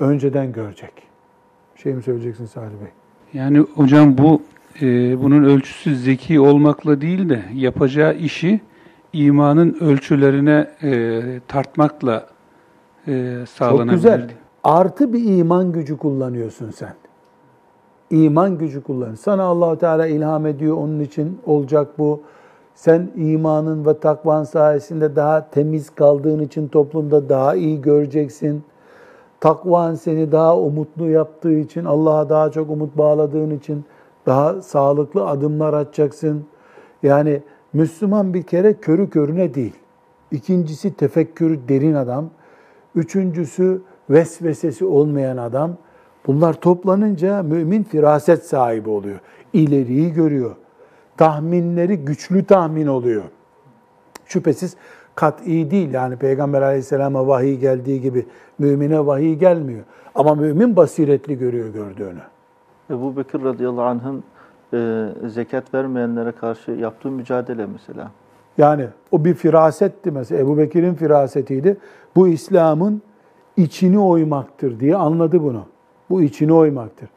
[0.00, 0.92] önceden görecek.
[1.76, 2.88] Bir şey mi söyleyeceksin Salih Bey?
[3.32, 4.42] Yani hocam bu
[4.82, 4.86] e,
[5.22, 8.60] bunun ölçüsü zeki olmakla değil de yapacağı işi
[9.12, 12.26] imanın ölçülerine e, tartmakla
[13.06, 13.92] e, Çok sağlanabilir.
[13.94, 14.30] güzel.
[14.64, 16.94] Artı bir iman gücü kullanıyorsun sen.
[18.10, 19.14] İman gücü kullan.
[19.14, 20.76] Sana Allahu Teala ilham ediyor.
[20.76, 22.20] Onun için olacak bu.
[22.74, 28.62] Sen imanın ve takvan sayesinde daha temiz kaldığın için toplumda daha iyi göreceksin.
[29.40, 33.84] Takvan seni daha umutlu yaptığı için, Allah'a daha çok umut bağladığın için
[34.26, 36.44] daha sağlıklı adımlar atacaksın.
[37.02, 39.74] Yani Müslüman bir kere körü körüne değil.
[40.30, 42.30] İkincisi tefekkürü derin adam.
[42.94, 45.76] Üçüncüsü vesvesesi olmayan adam.
[46.26, 49.20] Bunlar toplanınca mümin firaset sahibi oluyor.
[49.52, 50.56] İleriyi görüyor.
[51.16, 53.22] Tahminleri güçlü tahmin oluyor.
[54.26, 54.76] Şüphesiz
[55.14, 55.92] kat'i değil.
[55.92, 58.26] Yani Peygamber aleyhisselama vahiy geldiği gibi
[58.58, 59.84] mümine vahiy gelmiyor.
[60.14, 62.20] Ama mümin basiretli görüyor gördüğünü.
[62.90, 64.24] Ebu Bekir radıyallahu anh'ın
[64.72, 68.10] e, zekat vermeyenlere karşı yaptığı mücadele mesela.
[68.58, 70.40] Yani o bir firasetti mesela.
[70.40, 71.76] Ebu Bekir'in firasetiydi.
[72.16, 73.02] Bu İslam'ın
[73.56, 75.66] içini oymaktır diye anladı bunu.
[76.10, 77.08] Bu içini oymaktır.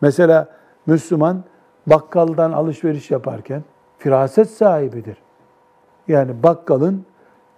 [0.00, 0.48] Mesela
[0.86, 1.44] Müslüman
[1.86, 3.62] bakkaldan alışveriş yaparken
[3.98, 5.16] firaset sahibidir.
[6.08, 7.04] Yani bakkalın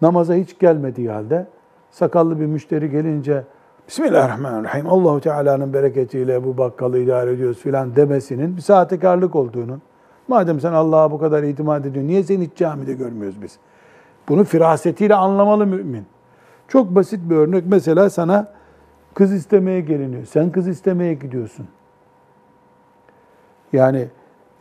[0.02, 1.46] namaza hiç gelmediği halde
[1.90, 3.44] sakallı bir müşteri gelince
[3.88, 4.86] Bismillahirrahmanirrahim.
[4.86, 9.78] Allahu Teala'nın bereketiyle bu bakkalı idare ediyoruz filan demesinin bir sahtekarlık olduğunu.
[10.28, 13.58] Madem sen Allah'a bu kadar itimat ediyorsun, niye seni hiç camide görmüyoruz biz?
[14.28, 16.06] Bunu firasetiyle anlamalı mümin.
[16.68, 17.64] Çok basit bir örnek.
[17.66, 18.48] Mesela sana
[19.14, 20.24] kız istemeye geliniyor.
[20.24, 21.66] Sen kız istemeye gidiyorsun.
[23.72, 24.08] Yani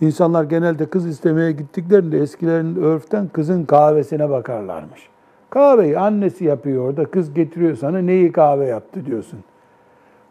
[0.01, 5.09] insanlar genelde kız istemeye gittiklerinde eskilerin örften kızın kahvesine bakarlarmış.
[5.49, 9.39] Kahveyi annesi yapıyor orada, kız getiriyor sana neyi kahve yaptı diyorsun.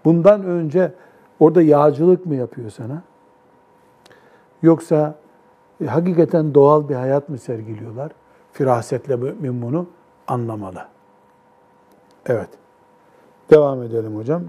[0.05, 0.93] Bundan önce
[1.40, 3.03] orada yağcılık mı yapıyor sana?
[4.62, 5.14] Yoksa
[5.85, 8.12] e, hakikaten doğal bir hayat mı sergiliyorlar?
[8.53, 9.87] Firasetle mümin bunu
[10.27, 10.87] anlamalı.
[12.27, 12.49] Evet.
[13.51, 14.42] Devam edelim hocam.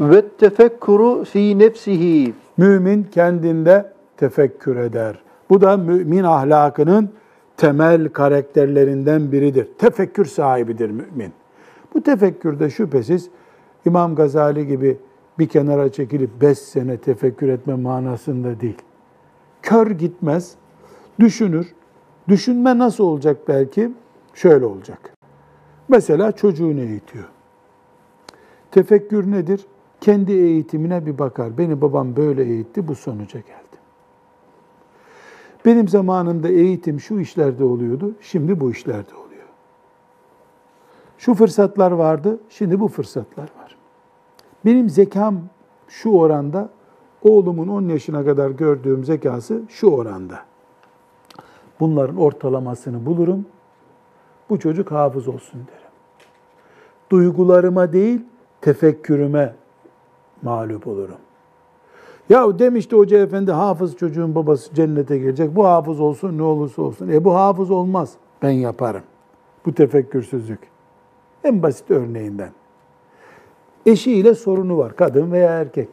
[0.00, 2.34] Ve tefekkuru fi nefsihi.
[2.56, 5.22] Mümin kendinde tefekkür eder.
[5.50, 7.10] Bu da mümin ahlakının
[7.56, 9.68] temel karakterlerinden biridir.
[9.78, 11.32] Tefekkür sahibidir mümin.
[11.94, 13.30] Bu tefekkürde şüphesiz
[13.84, 14.98] İmam Gazali gibi
[15.38, 18.78] bir kenara çekilip beş sene tefekkür etme manasında değil.
[19.62, 20.54] Kör gitmez,
[21.20, 21.74] düşünür.
[22.28, 23.90] Düşünme nasıl olacak belki?
[24.34, 25.14] Şöyle olacak.
[25.88, 27.28] Mesela çocuğunu eğitiyor.
[28.70, 29.66] Tefekkür nedir?
[30.00, 31.58] Kendi eğitimine bir bakar.
[31.58, 33.60] Beni babam böyle eğitti, bu sonuca geldi.
[35.64, 39.46] Benim zamanımda eğitim şu işlerde oluyordu, şimdi bu işlerde oluyor.
[41.18, 43.76] Şu fırsatlar vardı, şimdi bu fırsatlar var.
[44.64, 45.40] Benim zekam
[45.88, 46.70] şu oranda,
[47.22, 50.38] oğlumun 10 yaşına kadar gördüğüm zekası şu oranda.
[51.80, 53.46] Bunların ortalamasını bulurum,
[54.50, 55.90] bu çocuk hafız olsun derim.
[57.10, 58.20] Duygularıma değil,
[58.60, 59.54] tefekkürüme
[60.42, 61.16] mağlup olurum.
[62.28, 65.56] Ya demişti hoca efendi hafız çocuğun babası cennete girecek.
[65.56, 67.08] Bu hafız olsun ne olursa olsun.
[67.08, 68.12] E bu hafız olmaz.
[68.42, 69.02] Ben yaparım.
[69.66, 70.60] Bu tefekkürsüzlük.
[71.44, 72.50] En basit örneğinden.
[73.86, 74.96] Eşiyle sorunu var.
[74.96, 75.88] Kadın veya erkek.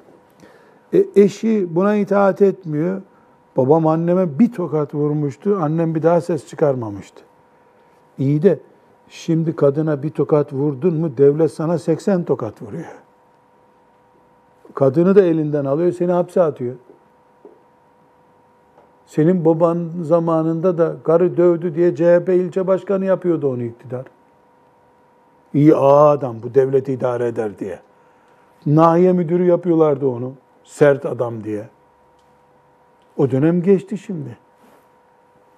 [0.94, 3.02] E, eşi buna itaat etmiyor.
[3.58, 5.60] Babam anneme bir tokat vurmuştu.
[5.62, 7.24] Annem bir daha ses çıkarmamıştı.
[8.18, 8.60] İyi de
[9.10, 12.86] şimdi kadına bir tokat vurdun mu devlet sana 80 tokat vuruyor.
[14.74, 16.76] Kadını da elinden alıyor, seni hapse atıyor.
[19.06, 24.06] Senin baban zamanında da karı dövdü diye CHP ilçe başkanı yapıyordu onu iktidar.
[25.54, 27.80] İyi adam bu devleti idare eder diye.
[28.66, 30.34] Nahiye müdürü yapıyorlardı onu.
[30.68, 31.70] Sert adam diye.
[33.18, 34.38] O dönem geçti şimdi.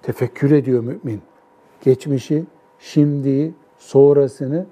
[0.02, 1.22] Tefekkür ediyor mümin.
[1.80, 2.44] Geçmişi,
[2.78, 4.66] şimdiyi, sonrasını,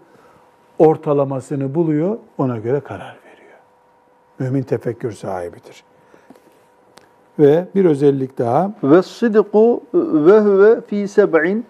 [0.78, 3.58] ortalamasını buluyor, ona göre karar veriyor.
[4.38, 5.84] Mümin tefekkür sahibidir.
[7.38, 8.72] Ve bir özellik daha.
[8.82, 11.66] Ve sıdku ve huve fi seb'in.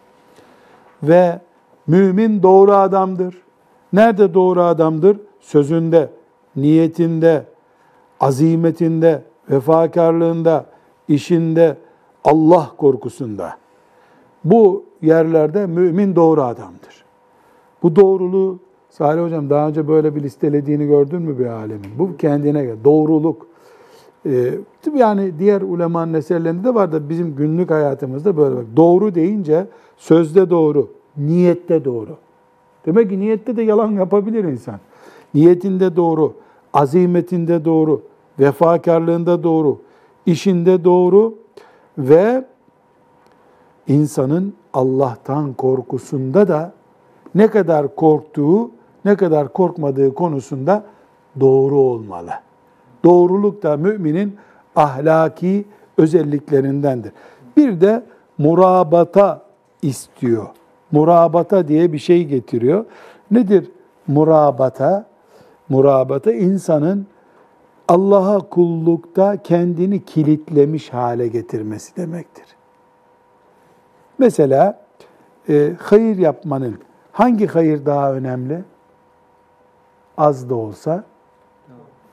[1.02, 1.40] Ve
[1.86, 3.42] mümin doğru adamdır.
[3.92, 5.20] Nerede doğru adamdır?
[5.40, 6.10] Sözünde,
[6.56, 7.44] niyetinde,
[8.20, 10.66] azimetinde, vefakarlığında,
[11.08, 11.76] işinde,
[12.24, 13.56] Allah korkusunda.
[14.44, 17.04] Bu yerlerde mümin doğru adamdır.
[17.82, 18.58] Bu doğruluğu
[18.90, 21.98] Salih Hocam daha önce böyle bir listelediğini gördün mü bir alemin?
[21.98, 23.46] Bu kendine göre doğruluk.
[24.26, 24.54] Ee,
[24.94, 28.64] yani diğer ulemanın eserlerinde de var da bizim günlük hayatımızda böyle bak.
[28.76, 32.16] Doğru deyince sözde doğru, niyette doğru.
[32.86, 34.80] Demek ki niyette de yalan yapabilir insan.
[35.34, 36.34] Niyetinde doğru,
[36.72, 38.02] azimetinde doğru,
[38.38, 39.78] vefakarlığında doğru,
[40.26, 41.34] işinde doğru
[41.98, 42.44] ve
[43.86, 46.72] insanın Allah'tan korkusunda da
[47.34, 48.70] ne kadar korktuğu
[49.04, 50.84] ne kadar korkmadığı konusunda
[51.40, 52.30] doğru olmalı.
[53.04, 54.36] Doğruluk da müminin
[54.76, 55.64] ahlaki
[55.98, 57.12] özelliklerindendir.
[57.56, 58.02] Bir de
[58.38, 59.42] murabata
[59.82, 60.46] istiyor.
[60.92, 62.84] Murabata diye bir şey getiriyor.
[63.30, 63.70] Nedir
[64.06, 65.06] murabata?
[65.68, 67.06] Murabata insanın
[67.88, 72.46] Allah'a kullukta kendini kilitlemiş hale getirmesi demektir.
[74.18, 74.80] Mesela
[75.48, 76.78] e, hayır yapmanın
[77.12, 78.64] hangi hayır daha önemli?
[80.18, 81.04] az da olsa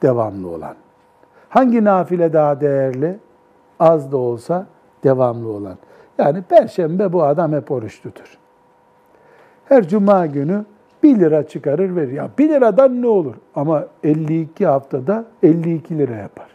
[0.01, 0.75] devamlı olan.
[1.49, 3.19] Hangi nafile daha değerli?
[3.79, 4.65] Az da olsa
[5.03, 5.77] devamlı olan.
[6.17, 8.37] Yani perşembe bu adam hep oruç tutur.
[9.65, 10.65] Her cuma günü
[11.05, 12.11] 1 lira çıkarır verir.
[12.11, 13.35] Ya 1 liradan ne olur?
[13.55, 16.47] Ama 52 haftada 52 lira yapar.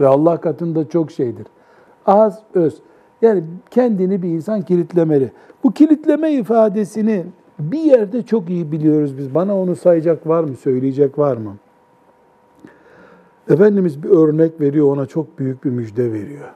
[0.00, 1.46] Ve Allah katında çok şeydir.
[2.06, 2.82] Az öz.
[3.22, 5.32] Yani kendini bir insan kilitlemeli.
[5.64, 7.24] Bu kilitleme ifadesini
[7.58, 9.34] bir yerde çok iyi biliyoruz biz.
[9.34, 11.56] Bana onu sayacak var mı, söyleyecek var mı?
[13.50, 16.50] Efendimiz bir örnek veriyor, ona çok büyük bir müjde veriyor.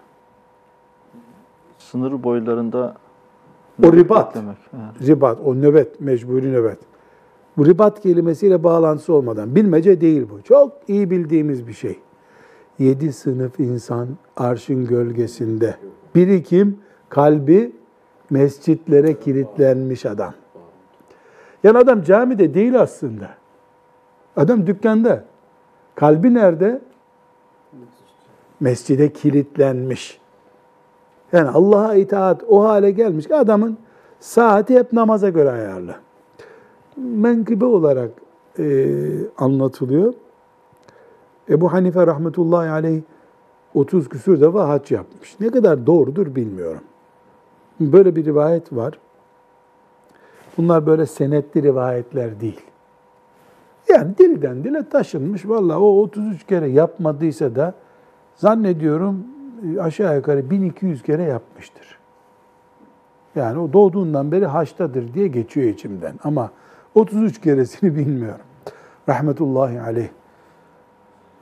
[1.78, 2.94] Sınır boylarında
[3.84, 4.34] O ribat.
[4.34, 4.56] Demek.
[4.74, 5.08] Evet.
[5.08, 6.78] Ribat, o nöbet, mecburi nöbet.
[7.56, 10.42] Bu ribat kelimesiyle bağlantısı olmadan, bilmece değil bu.
[10.42, 11.98] Çok iyi bildiğimiz bir şey.
[12.78, 15.76] Yedi sınıf insan arşın gölgesinde.
[16.14, 16.78] Biri kim?
[17.08, 17.72] Kalbi
[18.30, 20.34] mescitlere kilitlenmiş adam.
[21.64, 23.30] Yani adam camide değil aslında.
[24.36, 25.24] Adam dükkanda.
[25.94, 26.80] Kalbi nerede?
[28.60, 30.20] Mescide kilitlenmiş.
[31.32, 33.78] Yani Allah'a itaat o hale gelmiş ki adamın
[34.20, 35.94] saati hep namaza göre ayarlı.
[36.96, 38.10] Menkıbe olarak
[38.58, 38.88] e,
[39.38, 40.14] anlatılıyor.
[41.48, 43.02] Ebu Hanife rahmetullahi aleyh
[43.74, 45.40] 30 küsür defa hac yapmış.
[45.40, 46.82] Ne kadar doğrudur bilmiyorum.
[47.80, 48.98] Böyle bir rivayet var.
[50.56, 52.60] Bunlar böyle senetli rivayetler değil.
[53.88, 55.48] Yani dilden dile taşınmış.
[55.48, 57.74] Vallahi o 33 kere yapmadıysa da
[58.34, 59.35] zannediyorum
[59.80, 61.98] aşağı yukarı 1200 kere yapmıştır.
[63.36, 66.14] Yani o doğduğundan beri haçtadır diye geçiyor içimden.
[66.24, 66.50] Ama
[66.94, 68.44] 33 keresini bilmiyorum.
[69.08, 70.08] Rahmetullahi aleyh.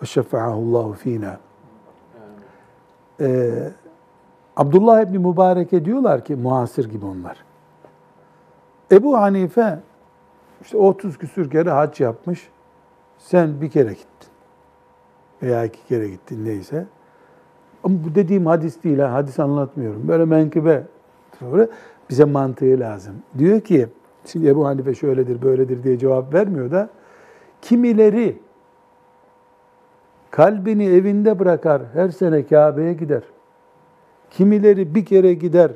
[0.03, 1.39] Ve şefa'ahullahu fina.
[3.21, 3.51] Ee,
[4.57, 7.45] Abdullah İbni Mübarek'e diyorlar ki muasır gibi onlar.
[8.93, 9.79] Ebu Hanife
[10.63, 12.49] işte 30 küsür kere hac yapmış.
[13.19, 14.29] Sen bir kere gittin.
[15.43, 16.87] Veya iki kere gittin neyse.
[17.85, 20.09] Ama bu dediğim hadis değil, ha, hadis anlatmıyorum.
[20.09, 20.83] Böyle menkıbe
[21.39, 21.69] sonra
[22.11, 23.15] bize mantığı lazım.
[23.39, 23.87] Diyor ki,
[24.27, 26.89] şimdi Ebu Hanife şöyledir, böyledir diye cevap vermiyor da,
[27.63, 28.39] kimileri
[30.31, 33.23] kalbini evinde bırakar, her sene Kabe'ye gider.
[34.31, 35.71] Kimileri bir kere gider,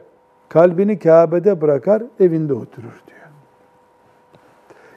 [0.48, 3.28] kalbini Kabe'de bırakar, evinde oturur diyor.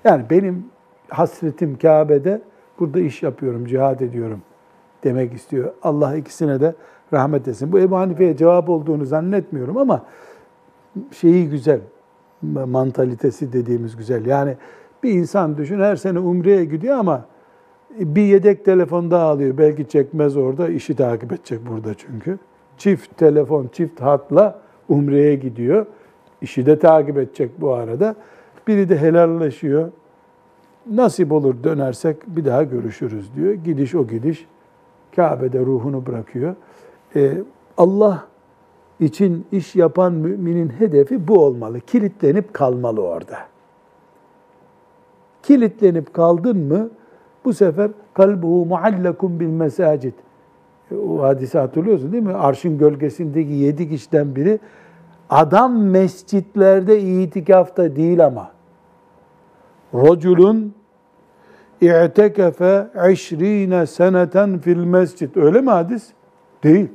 [0.04, 0.66] Yani benim
[1.10, 2.42] hasretim Kabe'de,
[2.80, 4.42] burada iş yapıyorum, cihad ediyorum
[5.04, 5.74] demek istiyor.
[5.84, 6.76] Allah ikisine de
[7.14, 7.72] rahmet etsin.
[7.72, 10.06] Bu Ebu Hanife'ye cevap olduğunu zannetmiyorum ama
[11.12, 11.80] şeyi güzel,
[12.42, 14.26] mantalitesi dediğimiz güzel.
[14.26, 14.58] Yani
[15.04, 17.26] bir insan düşün her sene umreye gidiyor ama
[18.00, 19.58] bir yedek telefon daha alıyor.
[19.58, 22.38] Belki çekmez orada, işi takip edecek burada çünkü.
[22.78, 24.60] Çift telefon, çift hatla
[24.90, 25.86] umreye gidiyor.
[26.42, 28.16] İşi de takip edecek bu arada.
[28.68, 29.92] Biri de helalleşiyor.
[30.92, 33.54] Nasip olur dönersek bir daha görüşürüz diyor.
[33.54, 34.48] Gidiş o gidiş.
[35.16, 36.56] Kabe'de ruhunu bırakıyor.
[37.16, 37.38] Ee,
[37.78, 38.28] Allah
[39.00, 41.80] için iş yapan müminin hedefi bu olmalı.
[41.80, 43.38] Kilitlenip kalmalı orada.
[45.44, 46.90] Kilitlenip kaldın mı
[47.46, 50.14] bu sefer kalbuhu muallakum bil mesacid.
[50.92, 52.34] E, O hadisi hatırlıyorsun değil mi?
[52.34, 54.60] Arşın gölgesindeki yedi kişiden biri
[55.30, 58.52] adam mescitlerde itikafta değil ama.
[59.94, 60.74] Raculun
[61.82, 62.88] i'tekefe
[63.32, 65.36] 20 seneten fil mescid.
[65.36, 66.10] Öyle mi hadis?
[66.64, 66.90] Değil.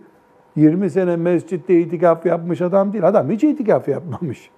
[0.57, 3.09] 20 sene mescitte itikaf yapmış adam değil.
[3.09, 4.51] Adam hiç itikaf yapmamış.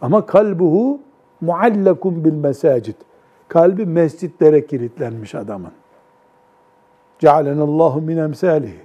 [0.00, 1.00] Ama kalbuhu
[1.40, 2.94] muallakum bil mesacid.
[3.48, 5.72] Kalbi mescitlere kilitlenmiş adamın.
[7.18, 8.80] Cealenallahu min emsalihi.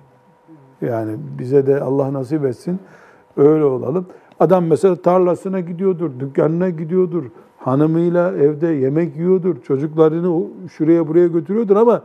[0.81, 2.79] Yani bize de Allah nasip etsin.
[3.37, 4.07] Öyle olalım.
[4.39, 7.23] Adam mesela tarlasına gidiyordur, dükkanına gidiyordur,
[7.57, 12.01] hanımıyla evde yemek yiyordur, çocuklarını şuraya buraya götürüyordur ama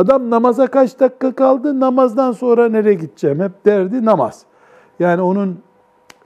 [0.00, 4.42] adam namaza kaç dakika kaldı, namazdan sonra nereye gideceğim hep derdi namaz.
[4.98, 5.58] Yani onun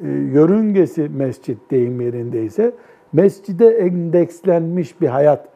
[0.01, 2.73] e, yörüngesi mescit deyim yerindeyse
[3.13, 5.49] mescide endekslenmiş bir hayat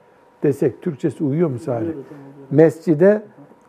[0.43, 1.93] desek Türkçesi uyuyor mu Salih?
[2.51, 3.23] Mescide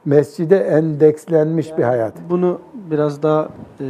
[0.06, 2.14] mescide endekslenmiş bir hayat.
[2.30, 3.86] Bunu biraz daha e,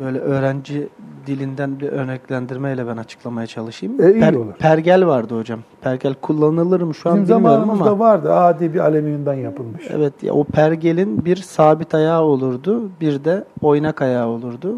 [0.00, 0.88] böyle öğrenci
[1.28, 4.02] dilinden bir örneklendirmeyle ben açıklamaya çalışayım.
[4.02, 4.52] E, iyi olur.
[4.58, 5.60] Pergel vardı hocam.
[5.80, 7.98] Pergel kullanılır mı şu an Bizim bilmiyorum zamanımızda ama.
[7.98, 8.32] vardı.
[8.34, 9.82] Adi bir alüminyumdan yapılmış.
[9.90, 14.74] Evet ya o pergelin bir sabit ayağı olurdu, bir de oynak ayağı olurdu.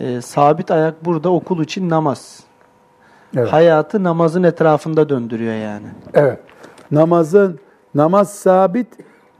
[0.00, 2.40] E, sabit ayak burada okul için namaz.
[3.36, 3.52] Evet.
[3.52, 5.86] Hayatı namazın etrafında döndürüyor yani.
[6.14, 6.38] Evet.
[6.90, 7.58] Namazın
[7.94, 8.86] namaz sabit.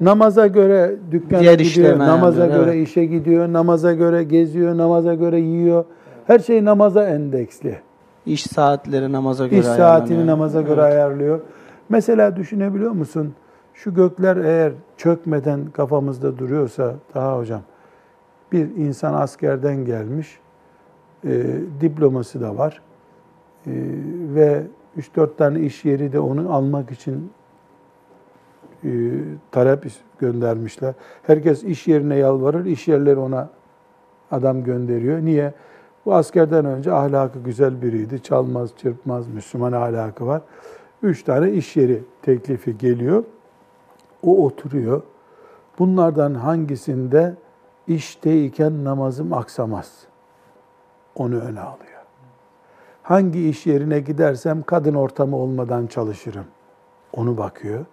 [0.00, 2.88] Namaza göre dükkana Diğer gidiyor, namaza ayarlıyor, göre evet.
[2.88, 5.84] işe gidiyor, namaza göre geziyor, namaza göre yiyor.
[6.30, 7.80] Her şey namaza endeksli.
[8.26, 10.92] İş saatleri namaza göre İş saatini namaza göre Evet.
[10.92, 11.40] ayarlıyor.
[11.88, 13.34] Mesela düşünebiliyor musun?
[13.74, 17.60] Şu gökler eğer çökmeden kafamızda duruyorsa daha hocam
[18.52, 20.38] bir insan askerden gelmiş,
[21.24, 21.46] e,
[21.80, 22.82] diploması da var.
[24.34, 24.62] ve
[24.96, 27.32] 3-4 tane iş yeri de onu almak için
[28.84, 28.90] e,
[29.52, 29.84] talep
[30.18, 30.94] göndermişler.
[31.22, 33.48] Herkes iş yerine yalvarır, iş yerleri ona
[34.30, 35.20] adam gönderiyor.
[35.20, 35.52] Niye?
[36.07, 38.22] Bu askerden önce ahlakı güzel biriydi.
[38.22, 40.42] Çalmaz, çırpmaz, Müslüman ahlakı var.
[41.03, 43.24] Üç tane iş yeri teklifi geliyor.
[44.22, 45.03] O oturuyor.
[45.78, 47.34] Bunlardan hangisinde
[47.86, 49.92] işteyken namazım aksamaz?
[51.14, 52.01] Onu öne alıyor.
[53.03, 56.44] Hangi iş yerine gidersem kadın ortamı olmadan çalışırım.
[57.12, 57.84] Onu bakıyor.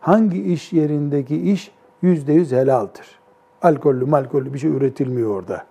[0.00, 3.18] Hangi iş yerindeki iş yüzde yüz helaldir.
[3.62, 5.66] Alkollü malkollü bir şey üretilmiyor orada.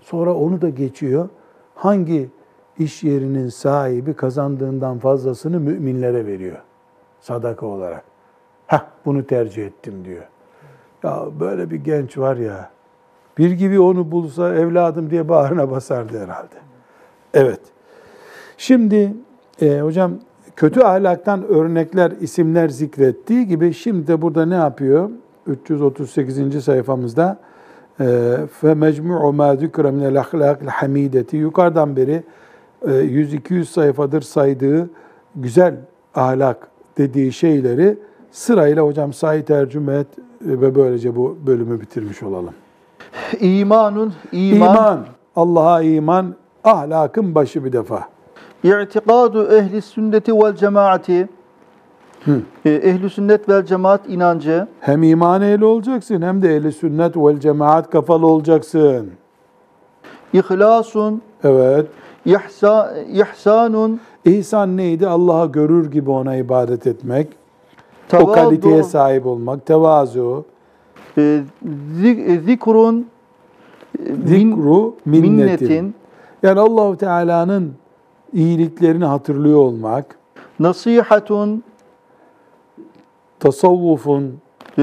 [0.00, 1.28] Sonra onu da geçiyor.
[1.74, 2.30] Hangi
[2.78, 6.58] iş yerinin sahibi kazandığından fazlasını müminlere veriyor.
[7.20, 8.04] Sadaka olarak.
[8.66, 10.22] Heh bunu tercih ettim diyor.
[11.02, 12.70] Ya böyle bir genç var ya.
[13.38, 16.54] Bir gibi onu bulsa evladım diye bağrına basardı herhalde.
[17.34, 17.60] Evet.
[18.56, 19.14] Şimdi
[19.60, 20.12] e, hocam
[20.56, 25.10] kötü ahlaktan örnekler, isimler zikrettiği gibi şimdi de burada ne yapıyor?
[25.46, 26.64] 338.
[26.64, 27.38] sayfamızda
[28.60, 32.22] fe mecmu'u ma zikra min el ahlakil hamideti yukarıdan beri
[32.86, 34.90] 100-200 sayfadır saydığı
[35.36, 35.74] güzel
[36.14, 37.98] ahlak dediği şeyleri
[38.30, 40.06] sırayla hocam say tercüme et
[40.42, 42.54] ve böylece bu bölümü bitirmiş olalım.
[43.40, 46.34] İmanun, iman, İman, Allah'a iman,
[46.64, 48.08] ahlakın başı bir defa.
[48.64, 51.28] i'tikadu ehli sünneti vel cemaati.
[52.64, 57.40] E, ehli sünnet vel cemaat inancı, Hem iman ehli olacaksın hem de ehli sünnet vel
[57.40, 59.10] cemaat kafalı olacaksın.
[60.32, 61.86] ihlasun, Evet.
[62.24, 65.06] ihsa, ihsanun, İhsan neydi?
[65.08, 67.28] Allah'a görür gibi ona ibadet etmek.
[68.06, 70.44] O tevadu, kaliteye sahip olmak, tevazu,
[71.18, 71.40] e,
[72.02, 73.06] zik- zikrun,
[73.98, 75.32] e, min- zikru, minnetin.
[75.32, 75.94] minnetin,
[76.42, 77.72] Yani Allahu Teala'nın
[78.32, 80.16] iyiliklerini hatırlıyor olmak,
[80.58, 81.62] nasihatun,
[83.40, 84.22] tasavvufun,
[84.78, 84.82] e,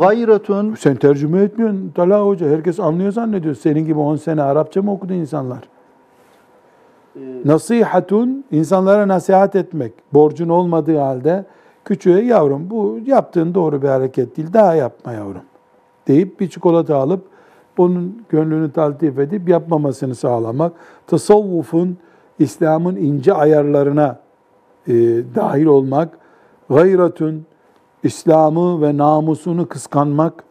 [0.00, 3.54] gayretun, sen tercüme etmiyorsun Talha Hoca, herkes anlıyor zannediyor.
[3.54, 5.68] Senin gibi 10 sene Arapça mı okudu insanlar?
[7.44, 11.44] Nasihatun, insanlara nasihat etmek, borcun olmadığı halde
[11.84, 15.42] küçüğe yavrum bu yaptığın doğru bir hareket değil, daha yapma yavrum
[16.08, 17.24] deyip bir çikolata alıp
[17.78, 20.72] onun gönlünü taltif edip yapmamasını sağlamak.
[21.06, 21.96] Tasavvufun,
[22.38, 24.18] İslam'ın ince ayarlarına
[24.86, 24.92] e,
[25.34, 26.18] dahil olmak.
[26.70, 27.46] Gayretun,
[28.04, 30.44] İslam'ı ve namusunu kıskanmak.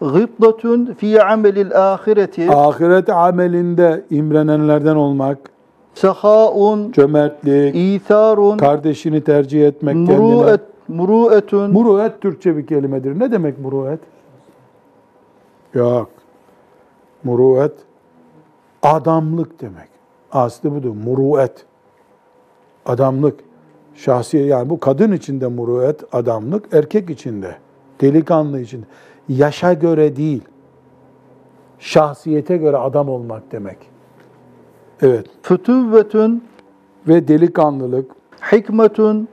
[0.00, 5.38] gıbdatun fi amelil ahireti, Ahiret amelinde imrenenlerden olmak.
[5.94, 10.16] sehaun, Cömertlik, İtharun, kardeşini tercih etmek kendine.
[10.18, 13.18] muruet, muruetun, Muruet Türkçe bir kelimedir.
[13.20, 14.00] Ne demek muruet?
[15.74, 16.10] Yok.
[17.24, 17.72] Muruet
[18.82, 19.88] adamlık demek.
[20.32, 20.94] Aslı budur.
[21.04, 21.64] Muruet.
[22.86, 23.40] Adamlık.
[23.94, 27.56] Şahsiyet yani bu kadın içinde muruet, adamlık, erkek içinde.
[28.00, 28.86] Delikanlı içinde.
[29.28, 30.42] Yaşa göre değil.
[31.78, 33.78] Şahsiyete göre adam olmak demek.
[35.02, 35.26] Evet.
[35.42, 36.44] fütüvvetun,
[37.08, 38.10] Ve delikanlılık,
[38.52, 39.28] hikmetun,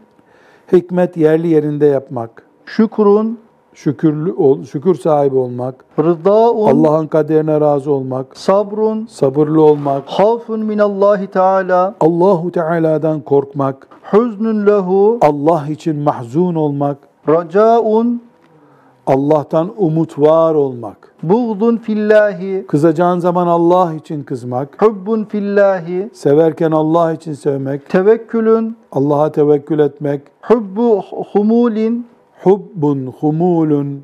[0.72, 3.40] hikmet yerli yerinde yapmak, şükrun,
[3.84, 11.28] şükürlü ol, şükür sahibi olmak, rıdaun, Allah'ın kaderine razı olmak, sabrun, sabırlı olmak, havfun minallahi
[11.28, 16.98] teala, Allahu Teala'dan korkmak, huznun lehu, Allah için mahzun olmak,
[17.30, 18.22] racaun,
[19.08, 27.14] Allah'tan umut var olmak, buğdun fillahi, kızacağın zaman Allah için kızmak, hubbun fillahi, severken Allah
[27.14, 31.02] için sevmek, tevekkülün, Allah'a tevekkül etmek, hubbu
[31.32, 32.08] humulin,
[32.44, 34.04] hubbun, humulun,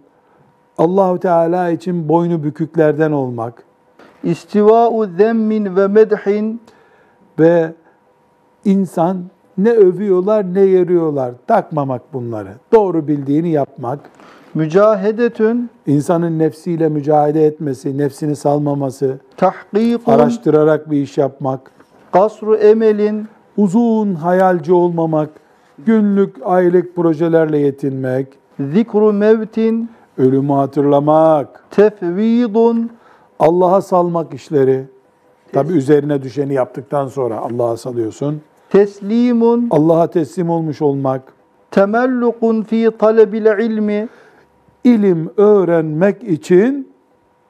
[0.77, 3.63] Allahu Teala için boynu büküklerden olmak.
[4.23, 6.61] İstiva'u zemmin ve medhin,
[7.39, 7.73] ve
[8.65, 9.17] insan
[9.57, 11.33] ne övüyorlar ne yeriyorlar.
[11.47, 12.53] Takmamak bunları.
[12.73, 13.99] Doğru bildiğini yapmak.
[14.53, 21.71] mücahedetün, insanın nefsiyle mücadele etmesi, nefsini salmaması, tahkikun, araştırarak bir iş yapmak,
[22.11, 23.27] kasru emelin,
[23.57, 25.29] uzun hayalci olmamak,
[25.85, 28.27] günlük, aylık projelerle yetinmek,
[28.59, 32.89] zikru mevtin, ölümü hatırlamak, tefvidun,
[33.39, 34.85] Allah'a salmak işleri.
[35.53, 38.41] Tabi üzerine düşeni yaptıktan sonra Allah'a salıyorsun.
[38.69, 41.33] teslimun, Allah'a teslim olmuş olmak,
[41.71, 44.07] temellukun fi talebil ilmi,
[44.83, 46.95] ilim öğrenmek için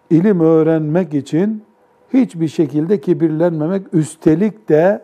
[0.09, 1.63] ilim öğrenmek için
[2.13, 5.01] hiçbir şekilde kibirlenmemek, üstelik de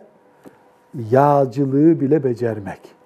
[1.10, 3.01] yağcılığı bile becermek.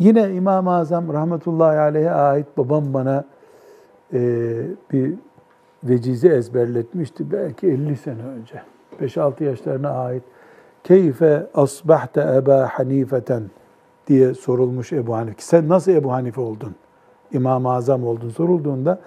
[0.00, 3.24] Yine İmam-ı Azam rahmetullahi aleyhe ait babam bana
[4.12, 4.20] e,
[4.92, 5.14] bir
[5.84, 8.62] vecize ezberletmişti belki 50 sene önce.
[9.00, 10.22] 5-6 yaşlarına ait
[10.84, 13.42] keyfe asbahte Eba Hanifeten
[14.06, 15.36] diye sorulmuş Ebu Hanife.
[15.38, 16.74] Sen nasıl Ebu Hanife oldun?
[17.32, 19.00] İmam-ı Azam oldun sorulduğunda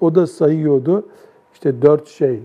[0.00, 1.08] o da sayıyordu.
[1.52, 2.40] İşte dört şey,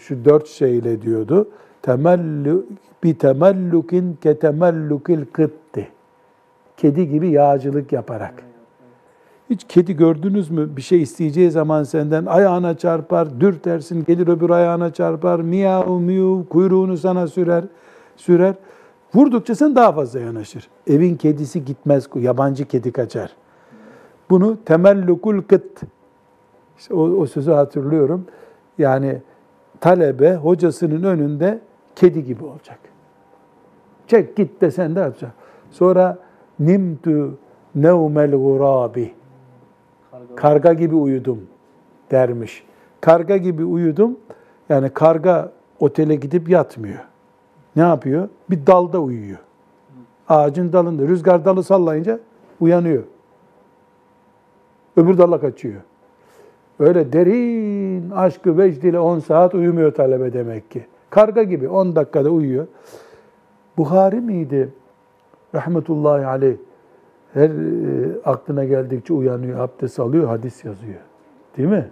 [0.00, 1.48] şu dört şeyle diyordu.
[1.82, 2.66] Temellu,
[3.04, 5.88] bi temellukin ke temellukil kıtti.
[6.82, 8.34] Kedi gibi yağcılık yaparak.
[9.50, 10.76] Hiç kedi gördünüz mü?
[10.76, 16.96] Bir şey isteyeceği zaman senden ayağına çarpar, dürtersin, gelir öbür ayağına çarpar, miyav miyav kuyruğunu
[16.96, 17.64] sana sürer,
[18.16, 18.54] sürer.
[19.14, 20.68] Vurdukça sen daha fazla yanaşır.
[20.86, 23.36] Evin kedisi gitmez, yabancı kedi kaçar.
[24.30, 25.80] Bunu temellukul kıt.
[26.78, 28.26] İşte o, o sözü hatırlıyorum.
[28.78, 29.22] Yani
[29.80, 31.60] talebe hocasının önünde
[31.96, 32.78] kedi gibi olacak.
[34.06, 35.32] Çek git desen de yapacak.
[35.70, 36.18] Sonra
[36.60, 37.38] nimtu
[37.74, 39.14] nevmel gurabi.
[40.36, 41.40] Karga gibi uyudum
[42.10, 42.64] dermiş.
[43.00, 44.16] Karga gibi uyudum.
[44.68, 47.04] Yani karga otele gidip yatmıyor.
[47.76, 48.28] Ne yapıyor?
[48.50, 49.38] Bir dalda uyuyor.
[50.28, 51.02] Ağacın dalında.
[51.02, 52.20] Rüzgar dalı sallayınca
[52.60, 53.02] uyanıyor.
[54.96, 55.80] Öbür dala kaçıyor.
[56.78, 60.86] Öyle derin aşkı vecdiyle 10 saat uyumuyor talebe demek ki.
[61.10, 62.66] Karga gibi 10 dakikada uyuyor.
[63.76, 64.72] Buhari miydi?
[65.54, 66.56] Rahmetullahi aleyh.
[67.34, 71.00] Her e, aklına geldikçe uyanıyor, abdest alıyor, hadis yazıyor.
[71.56, 71.88] Değil mi?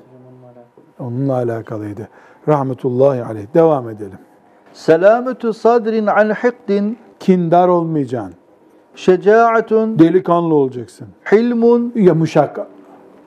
[0.98, 2.08] Onunla alakalıydı.
[2.48, 3.46] Rahmetullahi aleyh.
[3.54, 4.18] Devam edelim.
[4.72, 8.34] Selametü sadrin an hikdin, Kindar olmayacaksın.
[8.94, 11.08] şecaatun, Delikanlı olacaksın.
[11.32, 12.64] hilmun, Yumuşak, e,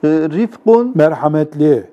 [0.08, 1.90] rifkun, merhametli,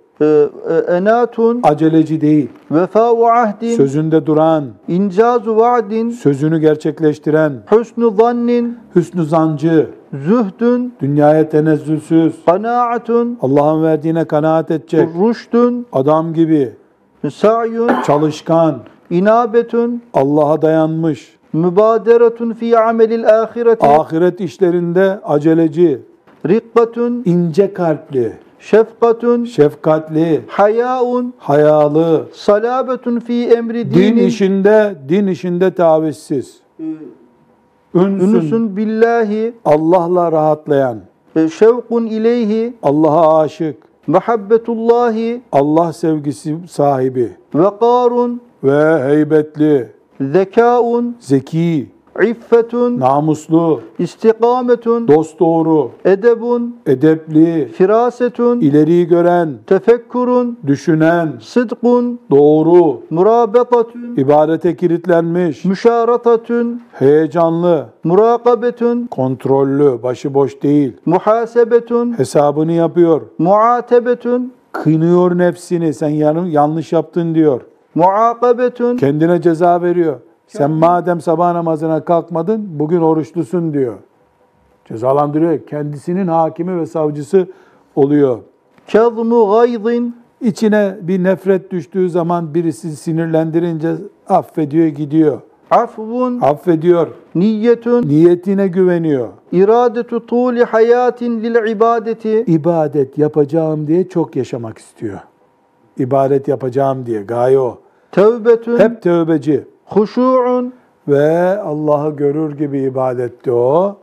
[0.87, 2.49] enatun, aceleci değil.
[2.71, 12.33] vefa'u ahdin, Sözünde duran, incazu vaadin, sözünü gerçekleştiren, husnu zannin, hüsnü zancı, zühdün, dünyaya tenezzülsüz,
[12.45, 16.75] kanaatun, Allah'ın verdiğine kanaat edecek, rüştün, adam gibi,
[17.33, 18.75] sa'yun, çalışkan,
[19.09, 26.01] inabetun, Allah'a dayanmış, mübaderetun fi amelil ahireti, ahiret işlerinde aceleci,
[26.47, 35.73] riqqatun, ince kalpli, şefkatun, şefkatli, hayaun, hayalı, salabetun fi emri din dinin, işinde, din işinde
[35.73, 36.59] tavizsiz,
[37.95, 40.99] ünsün, ünsün billahi, Allah'la rahatlayan,
[41.35, 47.31] e, şevkun ileyhi, Allah'a aşık, muhabbetullahi, Allah sevgisi sahibi.
[47.55, 49.87] Vekarun, ve heybetli,
[50.21, 51.91] zekaun, zeki,
[52.23, 64.75] iffetun, namuslu, istikametun, dosdoğru, edebun, edepli, firasetun, ileriyi gören, tefekkurun, düşünen, sıdkun, doğru, murabetatun, ibadete
[64.75, 76.09] kilitlenmiş, müşaratatun, heyecanlı, murakabetun, kontrollü, başıboş değil, muhasebetun, hesabını yapıyor, muatebetun, kınıyor nefsini, sen
[76.45, 77.61] yanlış yaptın diyor,
[77.95, 80.19] muakabetun, kendine ceza veriyor.
[80.57, 83.95] Sen madem sabah namazına kalkmadın, bugün oruçlusun diyor.
[84.85, 85.65] Cezalandırıyor.
[85.67, 87.47] Kendisinin hakimi ve savcısı
[87.95, 88.39] oluyor.
[88.87, 93.95] kezmu gaydin, İçine bir nefret düştüğü zaman birisi sinirlendirince
[94.27, 95.41] affediyor gidiyor.
[95.71, 97.07] afvun, Affediyor.
[97.35, 99.27] niyetun, Niyetine güveniyor.
[99.51, 105.19] iradetu tuli hayatin lil ibadeti, İbadet yapacağım diye çok yaşamak istiyor.
[105.97, 107.77] İbadet yapacağım diye gaye o.
[108.11, 110.73] tevbetun, Hep tövbeci huşu'un,
[111.07, 113.97] ve Allah'ı görür gibi ibadette o.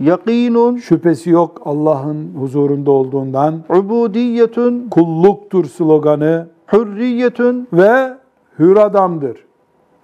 [0.00, 3.62] yakinun, Şüphesi yok Allah'ın huzurunda olduğundan.
[3.70, 8.14] ubudiyetun, Kulluktur sloganı hürriyetun, ve
[8.58, 9.44] hür adamdır.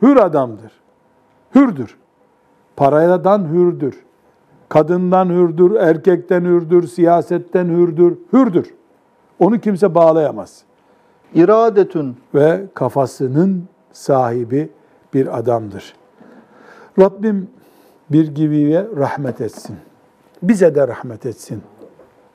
[0.02, 0.72] Hür adamdır.
[1.54, 1.98] Hürdür.
[2.76, 4.04] Paradan hürdür.
[4.68, 8.74] Kadından hürdür, erkekten hürdür, siyasetten hürdür, hürdür.
[9.38, 10.62] Onu kimse bağlayamaz.
[11.34, 14.70] iradetun, Ve kafasının sahibi
[15.14, 15.94] bir adamdır.
[16.98, 17.48] Rabbim
[18.10, 19.76] bir gibiye rahmet etsin.
[20.42, 21.62] Bize de rahmet etsin.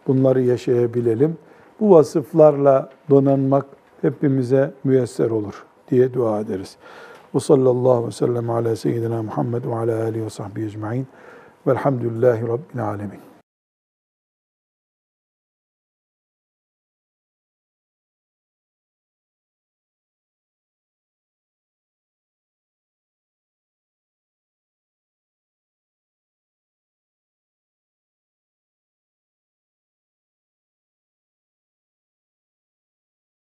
[0.07, 1.37] Bunları yaşayabilelim.
[1.79, 3.65] Bu vasıflarla donanmak
[4.01, 6.77] hepimize müyesser olur diye dua ederiz.
[7.35, 11.07] Ve sallallahu aleyhi ve sellem ala seyyidina Muhammed ve ala alihi ve sahbihi ecma'in.
[11.67, 13.28] Velhamdülillahi Rabbil alemin.